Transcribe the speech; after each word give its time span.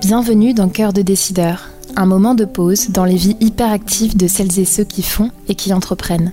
Bienvenue 0.00 0.52
dans 0.52 0.68
Cœur 0.68 0.92
de 0.92 1.00
décideur, 1.00 1.70
un 1.96 2.04
moment 2.04 2.34
de 2.34 2.44
pause 2.44 2.90
dans 2.90 3.04
les 3.06 3.16
vies 3.16 3.36
hyperactives 3.40 4.16
de 4.16 4.26
celles 4.26 4.58
et 4.58 4.66
ceux 4.66 4.84
qui 4.84 5.02
font 5.02 5.30
et 5.48 5.54
qui 5.54 5.72
entreprennent. 5.72 6.32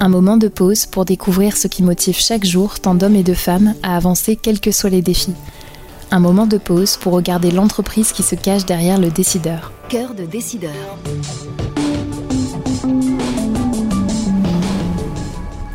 Un 0.00 0.08
moment 0.08 0.36
de 0.36 0.48
pause 0.48 0.86
pour 0.86 1.04
découvrir 1.04 1.56
ce 1.56 1.68
qui 1.68 1.84
motive 1.84 2.16
chaque 2.18 2.44
jour 2.44 2.80
tant 2.80 2.96
d'hommes 2.96 3.14
et 3.14 3.22
de 3.22 3.34
femmes 3.34 3.74
à 3.84 3.96
avancer 3.96 4.34
quels 4.34 4.58
que 4.58 4.72
soient 4.72 4.90
les 4.90 5.02
défis. 5.02 5.34
Un 6.10 6.18
moment 6.18 6.46
de 6.46 6.58
pause 6.58 6.96
pour 6.96 7.12
regarder 7.12 7.52
l'entreprise 7.52 8.10
qui 8.10 8.24
se 8.24 8.34
cache 8.34 8.66
derrière 8.66 8.98
le 8.98 9.10
décideur. 9.10 9.72
Cœur 9.88 10.14
de 10.14 10.24
décideur. 10.24 10.72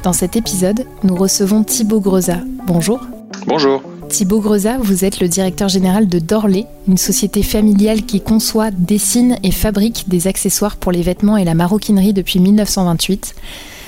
Dans 0.04 0.14
cet 0.14 0.36
épisode, 0.36 0.86
nous 1.04 1.16
recevons 1.16 1.64
Thibaut 1.64 2.02
Greza. 2.02 2.40
Bonjour. 2.68 3.00
Bonjour. 3.48 3.82
Thibaut 4.10 4.42
Greza, 4.42 4.78
vous 4.78 5.06
êtes 5.06 5.22
le 5.22 5.30
directeur 5.30 5.70
général 5.70 6.10
de 6.10 6.20
Dorley, 6.20 6.66
une 6.90 6.98
société 6.98 7.42
familiale 7.42 8.04
qui 8.04 8.20
conçoit, 8.20 8.72
dessine 8.72 9.38
et 9.42 9.52
fabrique 9.52 10.10
des 10.10 10.28
accessoires 10.28 10.76
pour 10.76 10.92
les 10.92 11.02
vêtements 11.02 11.38
et 11.38 11.46
la 11.46 11.54
maroquinerie 11.54 12.12
depuis 12.12 12.42
1928. 12.42 13.36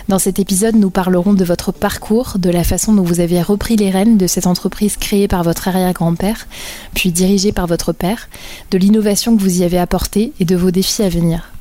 Dans 0.08 0.18
cet 0.18 0.40
épisode, 0.40 0.78
nous 0.78 0.90
parlerons 0.90 1.34
de 1.34 1.44
votre 1.44 1.74
parcours, 1.74 2.38
de 2.40 2.50
la 2.50 2.64
façon 2.64 2.94
dont 2.94 3.04
vous 3.04 3.20
avez 3.20 3.42
repris 3.42 3.76
les 3.76 3.90
rênes 3.90 4.18
de 4.18 4.28
cette 4.28 4.48
entreprise 4.48 4.96
créée 4.96 5.28
par 5.28 5.44
votre 5.44 5.68
arrière-grand-père, 5.68 6.48
puis 6.94 7.12
dirigée 7.12 7.52
par 7.52 7.68
votre 7.68 7.92
père, 7.92 8.30
de 8.72 8.78
l'innovation 8.78 9.36
que 9.36 9.42
vous 9.42 9.60
y 9.60 9.66
avez 9.66 9.78
apportée 9.78 10.32
et 10.40 10.46
de 10.46 10.56
vos 10.56 10.72
défis 10.72 11.04
à 11.04 11.10
venir. 11.10 11.52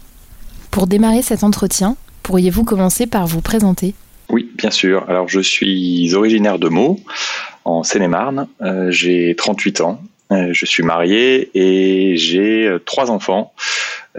Pour 0.71 0.87
démarrer 0.87 1.23
cet 1.23 1.43
entretien, 1.43 1.97
pourriez-vous 2.23 2.62
commencer 2.62 3.07
par 3.07 3.27
vous 3.27 3.41
présenter? 3.41 3.97
Oui, 4.31 4.51
bien 4.55 4.71
sûr. 4.71 5.05
Alors, 5.09 5.29
je 5.29 5.41
suis 5.41 6.15
originaire 6.15 6.59
de 6.59 6.69
Meaux, 6.69 7.01
en 7.65 7.83
Seine-et-Marne. 7.83 8.49
Euh, 8.63 8.91
j'ai 8.91 9.35
38 9.37 9.81
ans. 9.81 10.01
Euh, 10.31 10.49
je 10.53 10.67
suis 10.67 10.83
marié 10.83 11.51
et 11.55 12.17
j'ai 12.19 12.67
euh, 12.67 12.79
trois 12.79 13.11
enfants, 13.11 13.55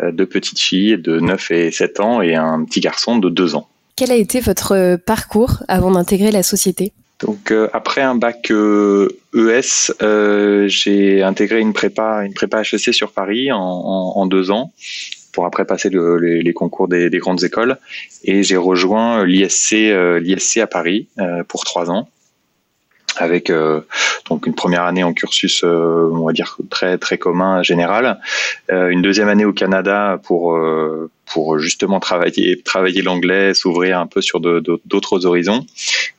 deux 0.01 0.25
petites 0.25 0.59
filles 0.59 0.97
de 0.97 1.19
9 1.19 1.51
et 1.51 1.71
7 1.71 1.99
ans 1.99 2.21
et 2.21 2.35
un 2.35 2.63
petit 2.63 2.79
garçon 2.79 3.17
de 3.17 3.29
2 3.29 3.55
ans. 3.55 3.67
Quel 3.95 4.11
a 4.11 4.15
été 4.15 4.39
votre 4.39 4.95
parcours 4.95 5.63
avant 5.67 5.91
d'intégrer 5.91 6.31
la 6.31 6.41
société? 6.41 6.93
Donc 7.19 7.53
après 7.73 8.01
un 8.01 8.15
bac 8.15 8.49
ES, 8.49 9.91
j'ai 10.67 11.21
intégré 11.21 11.59
une 11.59 11.73
prépa, 11.73 12.23
une 12.23 12.33
prépa 12.33 12.61
HEC 12.61 12.93
sur 12.93 13.11
Paris 13.11 13.51
en, 13.51 14.25
deux 14.25 14.51
ans 14.51 14.71
pour 15.31 15.45
après 15.45 15.65
passer 15.65 15.89
les, 15.89 16.53
concours 16.53 16.87
des, 16.87 17.09
grandes 17.19 17.43
écoles. 17.43 17.77
Et 18.23 18.43
j'ai 18.43 18.57
rejoint 18.57 19.25
l'ISC, 19.25 19.71
l'ISC 19.71 20.57
à 20.57 20.67
Paris 20.67 21.07
pour 21.47 21.63
trois 21.63 21.89
ans. 21.89 22.07
Avec 23.17 23.49
euh, 23.49 23.81
donc 24.29 24.45
une 24.45 24.53
première 24.53 24.83
année 24.83 25.03
en 25.03 25.13
cursus, 25.13 25.63
euh, 25.63 26.09
on 26.13 26.25
va 26.25 26.31
dire 26.31 26.57
très 26.69 26.97
très 26.97 27.17
commun 27.17 27.63
général, 27.63 28.19
euh, 28.71 28.89
une 28.89 29.01
deuxième 29.01 29.27
année 29.27 29.45
au 29.45 29.53
Canada 29.53 30.19
pour 30.23 30.57
pour 31.25 31.59
justement 31.59 31.99
travailler 31.99 32.61
travailler 32.61 33.01
l'anglais, 33.01 33.53
s'ouvrir 33.53 33.99
un 33.99 34.07
peu 34.07 34.21
sur 34.21 34.39
d'autres 34.39 35.25
horizons, 35.25 35.65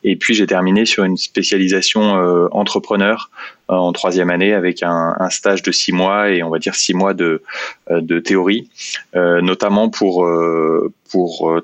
et 0.05 0.17
puis 0.17 0.35
j'ai 0.35 0.47
terminé 0.47 0.85
sur 0.85 1.05
une 1.05 1.17
spécialisation 1.17 2.49
entrepreneur 2.53 3.31
en 3.79 3.93
troisième 3.93 4.31
année 4.31 4.53
avec 4.53 4.83
un, 4.83 5.15
un, 5.19 5.31
stage 5.31 5.63
de 5.63 5.73
six 5.73 5.93
mois 5.93 6.31
et 6.31 6.43
on 6.43 6.51
va 6.51 6.59
dire 6.59 6.75
six 6.75 6.95
mois 6.95 7.15
de, 7.15 7.43
de 7.91 8.19
théorie, 8.19 8.69
notamment 9.15 9.89
pour, 9.89 10.27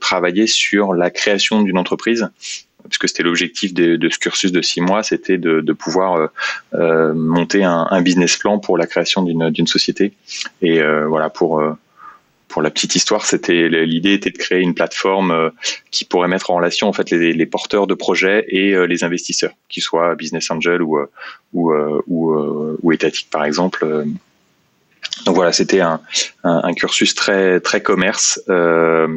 travailler 0.00 0.46
sur 0.46 0.94
la 0.94 1.10
création 1.10 1.62
d'une 1.62 1.78
entreprise 1.78 2.28
puisque 2.86 3.08
c'était 3.08 3.22
l'objectif 3.22 3.74
de, 3.74 4.08
ce 4.08 4.18
cursus 4.18 4.52
de 4.52 4.62
six 4.62 4.80
mois, 4.80 5.02
c'était 5.02 5.38
de, 5.38 5.72
pouvoir 5.72 6.14
euh, 6.16 6.26
euh, 6.74 7.14
monter 7.14 7.64
un, 7.64 8.02
business 8.02 8.36
plan 8.36 8.58
pour 8.58 8.78
la 8.78 8.86
création 8.86 9.22
d'une 9.22 9.66
société. 9.66 10.12
Et 10.62 10.80
euh, 10.80 11.06
voilà, 11.06 11.30
pour 11.30 11.62
pour 12.48 12.62
la 12.62 12.70
petite 12.70 12.94
histoire, 12.94 13.26
c'était 13.26 13.68
l'idée 13.68 14.14
était 14.14 14.30
de 14.30 14.38
créer 14.38 14.60
une 14.60 14.74
plateforme 14.74 15.50
qui 15.90 16.04
pourrait 16.04 16.28
mettre 16.28 16.50
en 16.50 16.56
relation 16.56 16.88
en 16.88 16.92
fait 16.92 17.10
les, 17.10 17.46
porteurs 17.46 17.86
de 17.86 17.94
projets 17.94 18.44
et 18.48 18.86
les 18.86 19.04
investisseurs, 19.04 19.52
qu'ils 19.68 19.82
soient 19.82 20.14
business 20.14 20.50
angel 20.50 20.80
ou 20.80 20.98
ou, 21.52 21.72
ou, 22.06 22.76
ou 22.82 22.92
étatiques 22.92 23.28
par 23.30 23.44
exemple. 23.44 24.06
Donc 25.24 25.34
voilà, 25.34 25.52
c'était 25.52 25.80
un, 25.80 26.00
cursus 26.74 27.14
très 27.14 27.60
très 27.60 27.80
commerce 27.80 28.40
euh, 28.48 29.08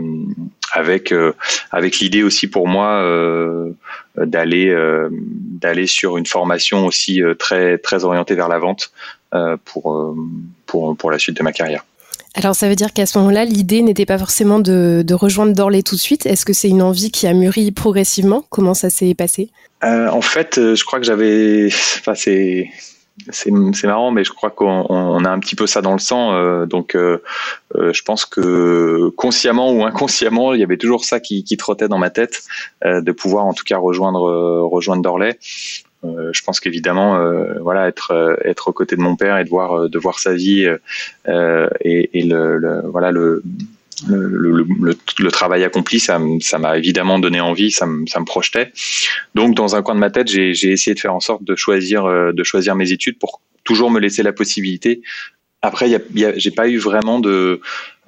avec 0.74 1.12
euh, 1.12 1.34
avec 1.72 2.00
l'idée 2.00 2.24
aussi 2.24 2.48
pour 2.48 2.68
moi 2.68 3.02
euh, 3.04 3.74
d'aller 4.16 4.70
euh, 4.70 5.10
d'aller 5.12 5.88
sur 5.88 6.18
une 6.18 6.26
formation 6.26 6.86
aussi 6.86 7.22
euh, 7.22 7.36
très 7.36 7.78
très 7.78 8.06
orientée 8.06 8.36
vers 8.36 8.48
la 8.48 8.60
vente 8.60 8.92
pour 9.66 10.16
pour 10.66 11.12
la 11.12 11.20
suite 11.20 11.38
de 11.38 11.44
ma 11.44 11.52
carrière. 11.52 11.86
Alors 12.36 12.56
ça 12.56 12.70
veut 12.70 12.76
dire 12.76 12.94
qu'à 12.94 13.06
ce 13.06 13.18
moment-là, 13.18 13.46
l'idée 13.46 13.82
n'était 13.82 14.06
pas 14.06 14.18
forcément 14.18 14.60
de, 14.60 15.06
rejoindre 15.14 15.54
Dorley 15.54 15.84
tout 15.84 15.96
de 15.96 16.00
suite. 16.00 16.26
Est-ce 16.26 16.46
que 16.46 16.54
c'est 16.54 16.70
une 16.70 16.82
envie 16.82 17.12
qui 17.12 17.28
a 17.28 17.34
mûri 17.34 17.72
progressivement? 17.72 18.46
Comment 18.50 18.74
ça 18.74 18.90
s'est 18.90 19.14
passé? 19.16 19.50
En 19.82 20.22
fait, 20.22 20.56
je 20.56 20.84
crois 20.84 21.00
que 21.00 21.06
j'avais, 21.06 21.70
enfin 22.00 22.14
c'est 22.14 22.70
c'est 23.32 23.84
marrant, 23.86 24.12
mais 24.12 24.24
je 24.24 24.32
crois 24.32 24.50
qu'on 24.50 25.26
a 25.26 25.30
un 25.30 25.40
petit 25.40 25.56
peu 25.56 25.68
ça 25.68 25.82
dans 25.82 25.94
le 25.94 26.00
sang. 26.00 26.34
Euh, 26.34 26.66
donc, 26.66 26.96
euh, 26.96 27.22
euh, 27.76 27.92
je 27.94 28.02
pense 28.04 28.26
que 28.26 29.10
consciemment 29.16 29.72
ou 29.72 29.84
inconsciemment, 29.84 30.54
il 30.54 30.60
y 30.60 30.64
avait 30.64 30.78
toujours 30.78 31.06
ça 31.06 31.20
qui, 31.20 31.44
trottait 31.58 31.88
dans 31.88 31.98
ma 31.98 32.10
tête, 32.10 32.44
de 32.86 33.12
pouvoir 33.12 33.46
en 33.46 33.54
tout 33.54 33.64
cas 33.66 33.78
rejoindre 33.78 34.22
rejoindre. 34.62 35.00
Je 36.04 36.42
pense 36.44 36.60
qu'évidemment, 36.60 37.20
voilà, 37.62 37.88
être 37.88 38.38
être 38.46 38.70
aux 38.70 38.74
côtés 38.74 38.96
de 38.96 39.02
mon 39.02 39.16
père 39.16 39.38
et 39.38 39.44
de 39.44 39.50
voir 39.50 39.90
de 39.90 40.00
voir 40.00 40.20
sa 40.20 40.34
vie 40.34 40.66
et, 41.26 42.10
et 42.14 42.24
le, 42.24 42.58
le, 42.58 42.82
voilà 42.86 43.12
le 43.12 43.44
le, 44.08 44.28
le, 44.28 44.98
le, 45.20 45.32
travail 45.32 45.64
accompli, 45.64 46.00
ça, 46.00 46.20
m'a 46.20 46.78
évidemment 46.78 47.20
donné 47.20 47.42
envie, 47.42 47.72
ça 47.72 47.86
me, 47.86 48.06
ça 48.08 48.20
me 48.20 48.26
projetait. 48.26 48.72
Donc, 49.36 49.56
dans 49.56 49.76
un 49.76 49.82
coin 49.82 49.96
de 49.96 50.00
ma 50.00 50.10
tête, 50.10 50.28
j'ai 50.30 50.52
essayé 50.52 50.94
de 50.94 51.00
faire 51.00 51.14
en 51.14 51.20
sorte 51.20 51.44
de 51.44 51.56
choisir, 51.56 52.06
euh, 52.06 52.32
de 52.32 52.44
choisir 52.44 52.76
mes 52.76 52.92
études 52.92 53.20
pour 53.20 53.42
toujours 53.64 53.92
me 53.92 54.00
laisser 54.00 54.24
la 54.24 54.34
possibilité 54.34 55.02
après, 55.62 55.90
j'ai 56.38 56.52
pas 56.52 56.70
eu 56.70 56.78
vraiment 56.78 57.20
de, 57.20 57.60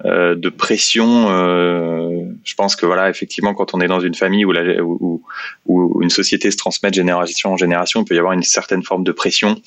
euh, 0.04 0.34
de 0.34 0.48
pression. 0.48 1.30
Euh, 1.30 2.22
je 2.44 2.54
pense 2.54 2.74
que 2.74 2.86
voilà, 2.86 3.08
effectivement, 3.08 3.54
quand 3.54 3.74
on 3.74 3.80
est 3.80 3.86
dans 3.86 4.00
une 4.00 4.14
famille 4.14 4.44
où, 4.44 4.50
la, 4.50 4.82
où, 4.82 5.22
où, 5.66 6.02
une 6.02 6.10
société 6.10 6.50
se 6.50 6.56
transmet 6.56 6.90
de 6.90 6.94
génération 6.94 7.52
en 7.52 7.56
génération, 7.56 8.02
il 8.02 8.04
peut 8.06 8.14
y 8.16 8.18
avoir 8.18 8.32
une 8.32 8.42
certaine 8.42 8.82
forme 8.82 9.04
de 9.04 9.12
pression 9.12 9.60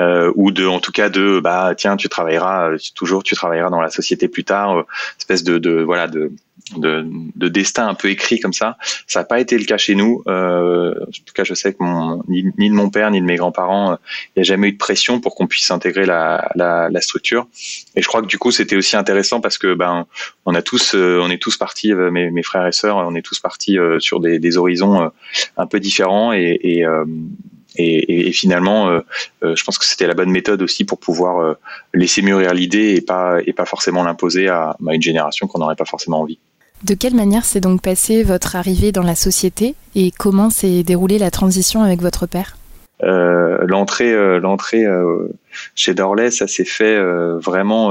euh, 0.00 0.32
ou 0.34 0.50
de, 0.50 0.66
en 0.66 0.80
tout 0.80 0.92
cas, 0.92 1.08
de 1.08 1.38
bah 1.38 1.74
tiens, 1.76 1.96
tu 1.96 2.08
travailleras 2.08 2.72
toujours, 2.94 3.22
tu 3.22 3.36
travailleras 3.36 3.70
dans 3.70 3.80
la 3.80 3.90
société 3.90 4.26
plus 4.28 4.44
tard, 4.44 4.84
espèce 5.18 5.44
de, 5.44 5.58
de 5.58 5.82
voilà 5.82 6.08
de 6.08 6.32
de, 6.74 7.06
de, 7.36 7.48
destin 7.48 7.86
un 7.86 7.94
peu 7.94 8.08
écrit 8.08 8.40
comme 8.40 8.52
ça. 8.52 8.76
Ça 9.06 9.20
n'a 9.20 9.24
pas 9.24 9.38
été 9.40 9.56
le 9.56 9.64
cas 9.64 9.76
chez 9.76 9.94
nous. 9.94 10.22
Euh, 10.26 10.94
en 11.00 11.10
tout 11.10 11.32
cas, 11.34 11.44
je 11.44 11.54
sais 11.54 11.72
que 11.72 11.78
mon, 11.80 12.22
ni, 12.28 12.42
de 12.42 12.74
mon 12.74 12.90
père 12.90 13.10
ni 13.10 13.20
de 13.20 13.26
mes 13.26 13.36
grands-parents, 13.36 13.92
euh, 13.92 13.96
il 14.34 14.40
n'y 14.40 14.40
a 14.40 14.44
jamais 14.44 14.68
eu 14.68 14.72
de 14.72 14.76
pression 14.76 15.20
pour 15.20 15.36
qu'on 15.36 15.46
puisse 15.46 15.70
intégrer 15.70 16.06
la, 16.06 16.50
la, 16.56 16.88
la, 16.90 17.00
structure. 17.00 17.46
Et 17.94 18.02
je 18.02 18.08
crois 18.08 18.20
que 18.20 18.26
du 18.26 18.38
coup, 18.38 18.50
c'était 18.50 18.76
aussi 18.76 18.96
intéressant 18.96 19.40
parce 19.40 19.58
que 19.58 19.74
ben, 19.74 20.06
on 20.44 20.54
a 20.54 20.62
tous, 20.62 20.94
euh, 20.94 21.20
on 21.22 21.30
est 21.30 21.40
tous 21.40 21.56
partis, 21.56 21.92
euh, 21.92 22.10
mes, 22.10 22.30
mes, 22.30 22.42
frères 22.42 22.66
et 22.66 22.72
sœurs, 22.72 22.96
on 22.96 23.14
est 23.14 23.22
tous 23.22 23.38
partis 23.38 23.78
sur 23.98 24.20
des, 24.20 24.38
des 24.38 24.56
horizons 24.56 25.10
un 25.56 25.66
peu 25.66 25.80
différents 25.80 26.32
et, 26.32 26.58
et 26.62 26.84
et, 27.78 28.32
finalement, 28.32 29.02
je 29.42 29.62
pense 29.62 29.76
que 29.76 29.84
c'était 29.84 30.06
la 30.06 30.14
bonne 30.14 30.30
méthode 30.30 30.62
aussi 30.62 30.86
pour 30.86 30.98
pouvoir 30.98 31.56
laisser 31.92 32.22
mûrir 32.22 32.54
l'idée 32.54 32.94
et 32.94 33.02
pas 33.02 33.38
et 33.44 33.52
pas 33.52 33.66
forcément 33.66 34.02
l'imposer 34.02 34.48
à, 34.48 34.70
à, 34.70 34.94
une 34.94 35.02
génération 35.02 35.46
qu'on 35.46 35.58
n'aurait 35.58 35.76
pas 35.76 35.84
forcément 35.84 36.22
envie. 36.22 36.38
De 36.86 36.94
quelle 36.94 37.16
manière 37.16 37.44
s'est 37.44 37.58
donc 37.58 37.82
passée 37.82 38.22
votre 38.22 38.54
arrivée 38.54 38.92
dans 38.92 39.02
la 39.02 39.16
société 39.16 39.74
et 39.96 40.12
comment 40.12 40.50
s'est 40.50 40.84
déroulée 40.84 41.18
la 41.18 41.32
transition 41.32 41.82
avec 41.82 42.00
votre 42.00 42.26
père? 42.26 42.56
Euh, 43.02 43.66
L'entrée, 43.66 44.12
euh, 44.12 44.40
euh, 44.40 45.28
chez 45.74 45.94
Dorley, 45.94 46.30
ça 46.30 46.46
s'est 46.46 46.64
fait 46.64 46.96
vraiment 47.40 47.90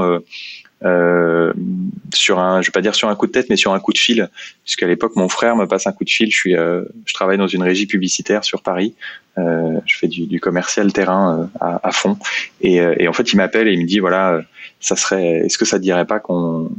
sur 2.14 2.38
un, 2.38 2.62
je 2.62 2.68
vais 2.68 2.72
pas 2.72 2.80
dire 2.80 2.94
sur 2.94 3.10
un 3.10 3.14
coup 3.16 3.26
de 3.26 3.32
tête, 3.32 3.50
mais 3.50 3.56
sur 3.56 3.74
un 3.74 3.80
coup 3.80 3.92
de 3.92 3.98
fil, 3.98 4.30
puisqu'à 4.64 4.86
l'époque 4.86 5.14
mon 5.14 5.28
frère 5.28 5.56
me 5.56 5.66
passe 5.66 5.86
un 5.86 5.92
coup 5.92 6.04
de 6.04 6.10
fil. 6.10 6.30
Je 6.30 6.36
suis, 6.36 6.54
je 6.54 7.12
travaille 7.12 7.36
dans 7.36 7.48
une 7.48 7.62
régie 7.62 7.86
publicitaire 7.86 8.44
sur 8.44 8.62
Paris. 8.62 8.94
je 9.36 9.94
fais 9.94 10.08
du, 10.08 10.40
commercial 10.40 10.90
terrain 10.94 11.50
à, 11.60 11.92
fond, 11.92 12.16
et, 12.62 13.06
en 13.06 13.12
fait 13.12 13.30
il 13.30 13.36
m'appelle 13.36 13.68
et 13.68 13.74
il 13.74 13.80
me 13.80 13.86
dit 13.86 13.98
voilà, 13.98 14.40
ça 14.80 14.96
serait, 14.96 15.40
est-ce 15.44 15.58
que 15.58 15.66
ça 15.66 15.76
te 15.76 15.82
dirait 15.82 16.06
pas 16.06 16.18
qu'on 16.18 16.70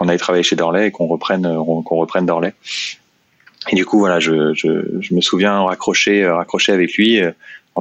qu'on 0.00 0.08
aille 0.08 0.18
travailler 0.18 0.42
chez 0.42 0.56
Dorley 0.56 0.86
et 0.86 0.90
qu'on 0.90 1.06
reprenne 1.06 1.44
euh, 1.44 1.62
qu'on 1.62 1.96
reprenne 1.96 2.24
Dorley. 2.24 2.54
Et 3.70 3.76
du 3.76 3.84
coup, 3.84 3.98
voilà, 3.98 4.18
je, 4.18 4.54
je, 4.54 4.98
je 4.98 5.14
me 5.14 5.20
souviens 5.20 5.60
raccrocher, 5.60 6.24
euh, 6.24 6.36
raccrocher 6.36 6.72
avec 6.72 6.94
lui. 6.94 7.20
Euh, 7.20 7.32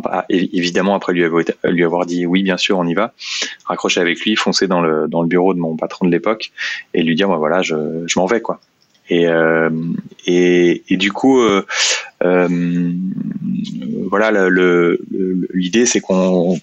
ah, 0.03 0.25
évidemment, 0.29 0.95
après 0.95 1.13
lui 1.13 1.23
avoir, 1.23 1.43
lui 1.63 1.83
avoir 1.83 2.05
dit 2.05 2.25
oui, 2.25 2.43
bien 2.43 2.57
sûr, 2.57 2.77
on 2.77 2.85
y 2.85 2.93
va. 2.93 3.13
Raccrocher 3.65 4.01
avec 4.01 4.19
lui, 4.19 4.35
foncer 4.35 4.67
dans 4.67 4.81
le, 4.81 5.07
dans 5.07 5.21
le 5.21 5.29
bureau 5.29 5.53
de 5.53 5.59
mon 5.59 5.77
patron 5.77 6.05
de 6.05 6.11
l'époque 6.11 6.51
et 6.93 7.03
lui 7.03 7.15
dire, 7.15 7.29
bah, 7.29 7.37
voilà, 7.37 7.61
je, 7.61 8.03
je 8.05 8.19
m'en 8.19 8.25
vais, 8.25 8.41
quoi. 8.41 8.59
Et, 9.09 9.27
euh, 9.27 9.69
et, 10.27 10.83
et, 10.89 10.97
du 10.97 11.11
coup, 11.11 11.39
euh, 11.39 11.65
voilà, 12.21 14.49
l'idée 15.53 15.85
c'est 15.85 16.01
qu'on, 16.01 16.57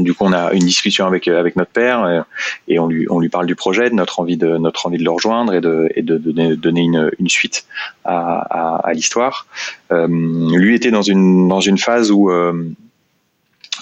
du 0.00 0.14
coup, 0.14 0.24
on 0.24 0.32
a 0.32 0.52
une 0.52 0.64
discussion 0.64 1.06
avec 1.06 1.28
avec 1.28 1.56
notre 1.56 1.70
père 1.70 2.24
et 2.68 2.78
on 2.78 2.86
lui 2.86 3.06
on 3.08 3.18
lui 3.18 3.28
parle 3.28 3.46
du 3.46 3.54
projet, 3.54 3.90
de 3.90 3.94
notre 3.94 4.20
envie 4.20 4.36
de 4.36 4.58
notre 4.58 4.86
envie 4.86 4.98
de 4.98 5.04
le 5.04 5.10
rejoindre 5.10 5.54
et 5.54 5.60
de 5.60 5.88
et 5.94 6.02
de 6.02 6.18
donner, 6.18 6.82
une, 6.82 7.10
une 7.18 7.28
suite 7.28 7.66
à, 8.04 8.86
à, 8.86 8.92
l'histoire. 8.92 9.46
lui 9.90 10.74
était 10.74 10.90
dans 10.90 11.02
une 11.02 11.48
dans 11.48 11.60
une 11.60 11.78
phase 11.78 12.10
où 12.10 12.30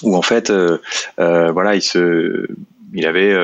où 0.03 0.17
en 0.17 0.23
fait, 0.23 0.53
voilà, 1.19 1.75
il 1.75 1.83
se 1.83 2.47
il 2.93 3.07
avait 3.07 3.35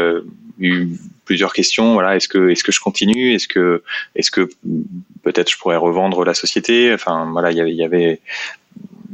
eu 0.69 0.89
plusieurs 1.25 1.53
questions. 1.53 1.95
Voilà, 1.95 2.17
est-ce 2.17 2.29
que 2.29 2.51
est-ce 2.51 2.65
que 2.65 2.73
je 2.73 2.81
continue 2.81 3.35
Est-ce 3.35 3.49
que 3.49 3.83
est-ce 4.15 4.31
que 4.31 4.49
peut-être 5.23 5.51
je 5.51 5.59
pourrais 5.59 5.77
revendre 5.77 6.25
la 6.25 6.35
société 6.35 6.93
Enfin, 6.93 7.29
voilà, 7.33 7.51
il 7.53 7.57
y 7.57 7.85
avait, 7.85 8.21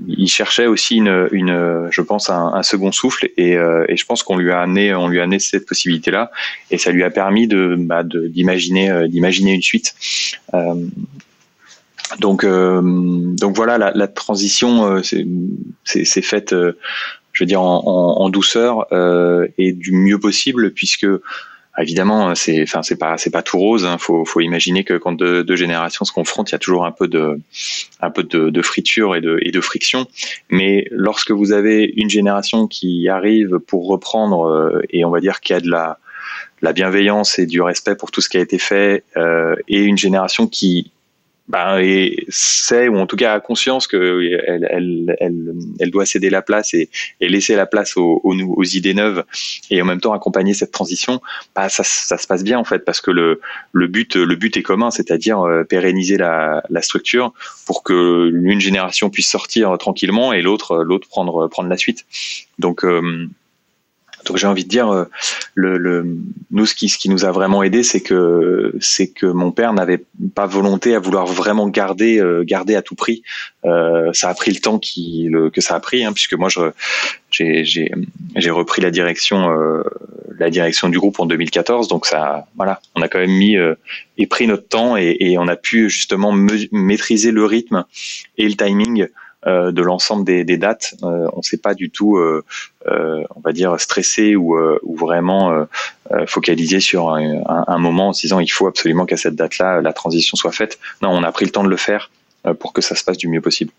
il, 0.07 0.29
cherchait 0.29 0.67
aussi 0.67 0.97
une, 0.97 1.89
je 1.91 2.01
pense 2.01 2.31
un, 2.31 2.63
second 2.63 2.93
souffle 2.93 3.29
et, 3.37 3.57
euh, 3.57 3.85
et, 3.89 3.97
je 3.97 4.07
pense 4.07 4.23
qu'on 4.23 4.37
lui 4.37 4.51
a 4.51 4.61
amené 4.61 4.95
on 4.95 5.09
lui 5.09 5.21
a 5.21 5.25
amené 5.25 5.39
cette 5.39 5.67
possibilité 5.67 6.11
là 6.11 6.31
et 6.71 6.79
ça 6.79 6.91
lui 6.91 7.03
a 7.03 7.11
permis 7.11 7.49
de 7.49 7.77
bah, 7.79 8.03
d'imaginer 8.05 8.91
euh, 8.91 9.09
d'imaginer 9.09 9.53
une 9.53 9.63
suite. 9.63 9.95
Euh, 10.55 10.75
donc 12.21 12.47
donc 12.47 13.57
voilà 13.57 13.79
la, 13.79 13.91
la 13.93 14.07
transition 14.07 15.03
c'est 15.03 16.23
faite 16.23 16.55
je 17.37 17.45
veux 17.45 17.47
dire 17.47 17.61
en, 17.61 17.83
en, 17.87 18.23
en 18.23 18.29
douceur 18.31 18.87
et 19.59 19.73
du 19.73 19.93
mieux 19.93 20.19
possible 20.19 20.73
puisque 20.73 21.07
évidemment, 21.79 22.35
c'est, 22.35 22.63
enfin, 22.63 22.83
c'est 22.83 22.97
pas, 22.97 23.19
c'est 23.19 23.31
pas 23.31 23.43
tout 23.43 23.59
rose. 23.59 23.85
Hein. 23.85 23.99
faut, 23.99 24.25
faut 24.25 24.41
imaginer 24.41 24.85
que 24.85 24.95
quand 24.95 25.13
deux, 25.13 25.45
deux, 25.45 25.57
générations 25.57 26.05
se 26.05 26.13
confrontent, 26.13 26.51
il 26.51 26.55
y 26.55 26.57
a 26.57 26.59
toujours 26.59 26.87
un 26.87 26.93
peu 26.93 27.09
de, 27.09 27.39
un 28.01 28.11
peu 28.11 28.23
de, 28.23 28.51
de, 28.51 28.63
friture 28.63 29.17
et 29.17 29.21
de, 29.21 29.39
et 29.43 29.51
de 29.51 29.61
friction. 29.61 30.07
Mais 30.51 30.87
lorsque 30.91 31.31
vous 31.31 31.53
avez 31.53 31.93
une 31.97 32.11
génération 32.11 32.67
qui 32.67 33.09
arrive 33.09 33.59
pour 33.59 33.87
reprendre 33.89 34.47
euh, 34.47 34.83
et 34.91 35.05
on 35.05 35.11
va 35.11 35.21
dire 35.21 35.41
qu'il 35.41 35.55
y 35.55 35.57
a 35.59 35.61
de 35.61 35.71
la, 35.71 35.99
la 36.63 36.73
bienveillance 36.73 37.39
et 37.39 37.47
du 37.47 37.61
respect 37.61 37.97
pour 37.97 38.11
tout 38.11 38.21
ce 38.21 38.29
qui 38.29 38.39
a 38.39 38.41
été 38.41 38.59
fait, 38.59 39.05
euh, 39.17 39.57
et 39.69 39.83
une 39.83 39.99
génération 39.99 40.47
qui 40.47 40.93
ben, 41.49 41.79
et 41.79 42.25
sait 42.29 42.89
ou 42.89 42.97
en 42.99 43.07
tout 43.07 43.17
cas 43.17 43.35
a 43.35 43.41
conscience 43.41 43.87
qu'elle 43.87 44.43
elle, 44.47 45.17
elle, 45.21 45.55
elle, 45.79 45.91
doit 45.91 46.07
céder 46.07 46.29
la 46.29 46.43
place 46.43 46.75
et, 46.75 46.89
et 47.21 47.29
laisser 47.29 47.55
la 47.55 47.67
place 47.67 47.97
aux, 47.97 48.21
aux, 48.25 48.35
aux, 48.35 48.65
idées 48.65 48.95
neuves 48.95 49.25
et 49.71 49.81
en 49.81 49.85
même 49.85 50.01
temps 50.01 50.13
accompagner 50.13 50.55
cette 50.55 50.73
transition, 50.73 51.21
bah, 51.55 51.69
ça, 51.69 51.85
ça 51.85 52.19
se 52.19 52.27
passe 52.27 52.43
bien 52.43 52.59
en 52.59 52.65
fait 52.65 52.85
parce 52.85 53.01
que 53.01 53.11
le, 53.11 53.41
le 53.73 53.87
but 53.87 54.17
le 54.17 54.35
but 54.35 54.57
est 54.57 54.63
commun, 54.63 54.91
c'est-à-dire 54.91 55.41
euh, 55.41 55.63
pérenniser 55.65 56.17
la, 56.17 56.63
la 56.69 56.83
structure 56.83 57.33
pour 57.65 57.83
que 57.83 58.31
une 58.33 58.61
génération 58.61 59.11
puisse 59.11 59.31
sortir 59.31 59.77
tranquillement 59.79 60.33
et 60.33 60.43
l'autre 60.43 60.83
l'autre 60.83 61.09
prendre 61.09 61.49
prendre 61.49 61.69
la 61.69 61.77
suite. 61.77 62.07
Donc 62.59 62.85
euh, 62.85 63.29
donc 64.27 64.37
j'ai 64.37 64.47
envie 64.47 64.65
de 64.65 64.69
dire, 64.69 64.89
euh, 64.89 65.05
le, 65.55 65.79
le, 65.79 66.07
nous 66.51 66.67
ce 66.67 66.75
qui, 66.75 66.89
ce 66.89 66.99
qui 66.99 67.09
nous 67.09 67.25
a 67.25 67.31
vraiment 67.31 67.63
aidé, 67.63 67.83
c'est 67.83 68.01
que 68.01 68.75
c'est 68.81 69.09
que 69.09 69.27
mon 69.27 69.53
père 69.53 69.73
n'avait 69.73 70.05
pas 70.35 70.47
volonté 70.47 70.95
à 70.95 70.99
vouloir 70.99 71.27
vraiment 71.27 71.69
garder 71.69 72.19
euh, 72.21 72.43
garder 72.45 72.75
à 72.75 72.83
tout 72.83 72.95
prix. 72.95 73.23
Euh, 73.65 74.13
ça 74.13 74.29
a 74.29 74.35
pris 74.35 74.53
le 74.53 74.61
temps 74.61 74.79
qui, 74.79 75.29
le, 75.31 75.51
que 75.51 75.61
ça 75.61 75.75
a 75.75 75.81
pris, 75.81 76.05
hein, 76.05 76.13
puisque 76.13 76.35
moi 76.35 76.49
j'ai 77.31 78.51
repris 78.51 78.83
la 78.83 78.91
direction 78.91 79.51
euh, 79.51 79.83
la 80.39 80.51
direction 80.51 80.89
du 80.89 80.99
groupe 80.99 81.19
en 81.21 81.27
2014. 81.27 81.89
Donc 81.89 82.07
ça, 82.07 82.47
voilà, 82.57 82.81
on 82.95 83.03
a 83.03 83.09
quand 83.09 83.19
même 83.19 83.31
mis 83.31 83.57
et 84.19 84.27
pris 84.27 84.47
notre 84.47 84.69
temps 84.69 84.97
et, 84.97 85.17
et 85.21 85.39
on 85.39 85.49
a 85.49 85.57
pu 85.57 85.89
justement 85.89 86.33
maîtriser 86.73 87.31
le 87.31 87.45
rythme 87.45 87.85
et 88.37 88.49
le 88.49 88.55
timing 88.55 89.09
euh, 89.47 89.71
de 89.71 89.81
l'ensemble 89.81 90.25
des, 90.25 90.45
dates. 90.57 90.95
Euh, 91.05 91.29
on 91.33 91.39
ne 91.39 91.43
s'est 91.43 91.59
pas 91.59 91.75
du 91.75 91.91
tout, 91.91 92.17
euh, 92.17 92.43
on 92.85 93.41
va 93.45 93.53
dire, 93.53 93.79
stressé 93.81 94.35
ou, 94.35 94.57
vraiment 94.97 95.67
focalisé 96.27 96.81
sur 96.81 97.11
un, 97.11 97.79
moment 97.79 98.09
en 98.09 98.13
se 98.13 98.23
disant 98.23 98.41
il 98.41 98.51
faut 98.51 98.67
absolument 98.67 99.07
qu'à 99.07 99.17
cette 99.17 99.37
date-là 99.37 99.81
la 99.83 99.93
transition 99.93 100.37
soit 100.37 100.53
faite. 100.53 100.79
Non, 101.03 101.11
on 101.11 101.23
a 101.23 101.31
pris 101.31 101.45
le 101.45 101.51
temps 101.51 101.63
de 101.63 101.69
le 101.69 101.77
faire 101.77 102.11
pour 102.59 102.73
que 102.73 102.81
ça 102.81 102.95
se 102.95 103.05
passe 103.05 103.19
du 103.19 103.29
mieux 103.29 103.41
possible. 103.41 103.73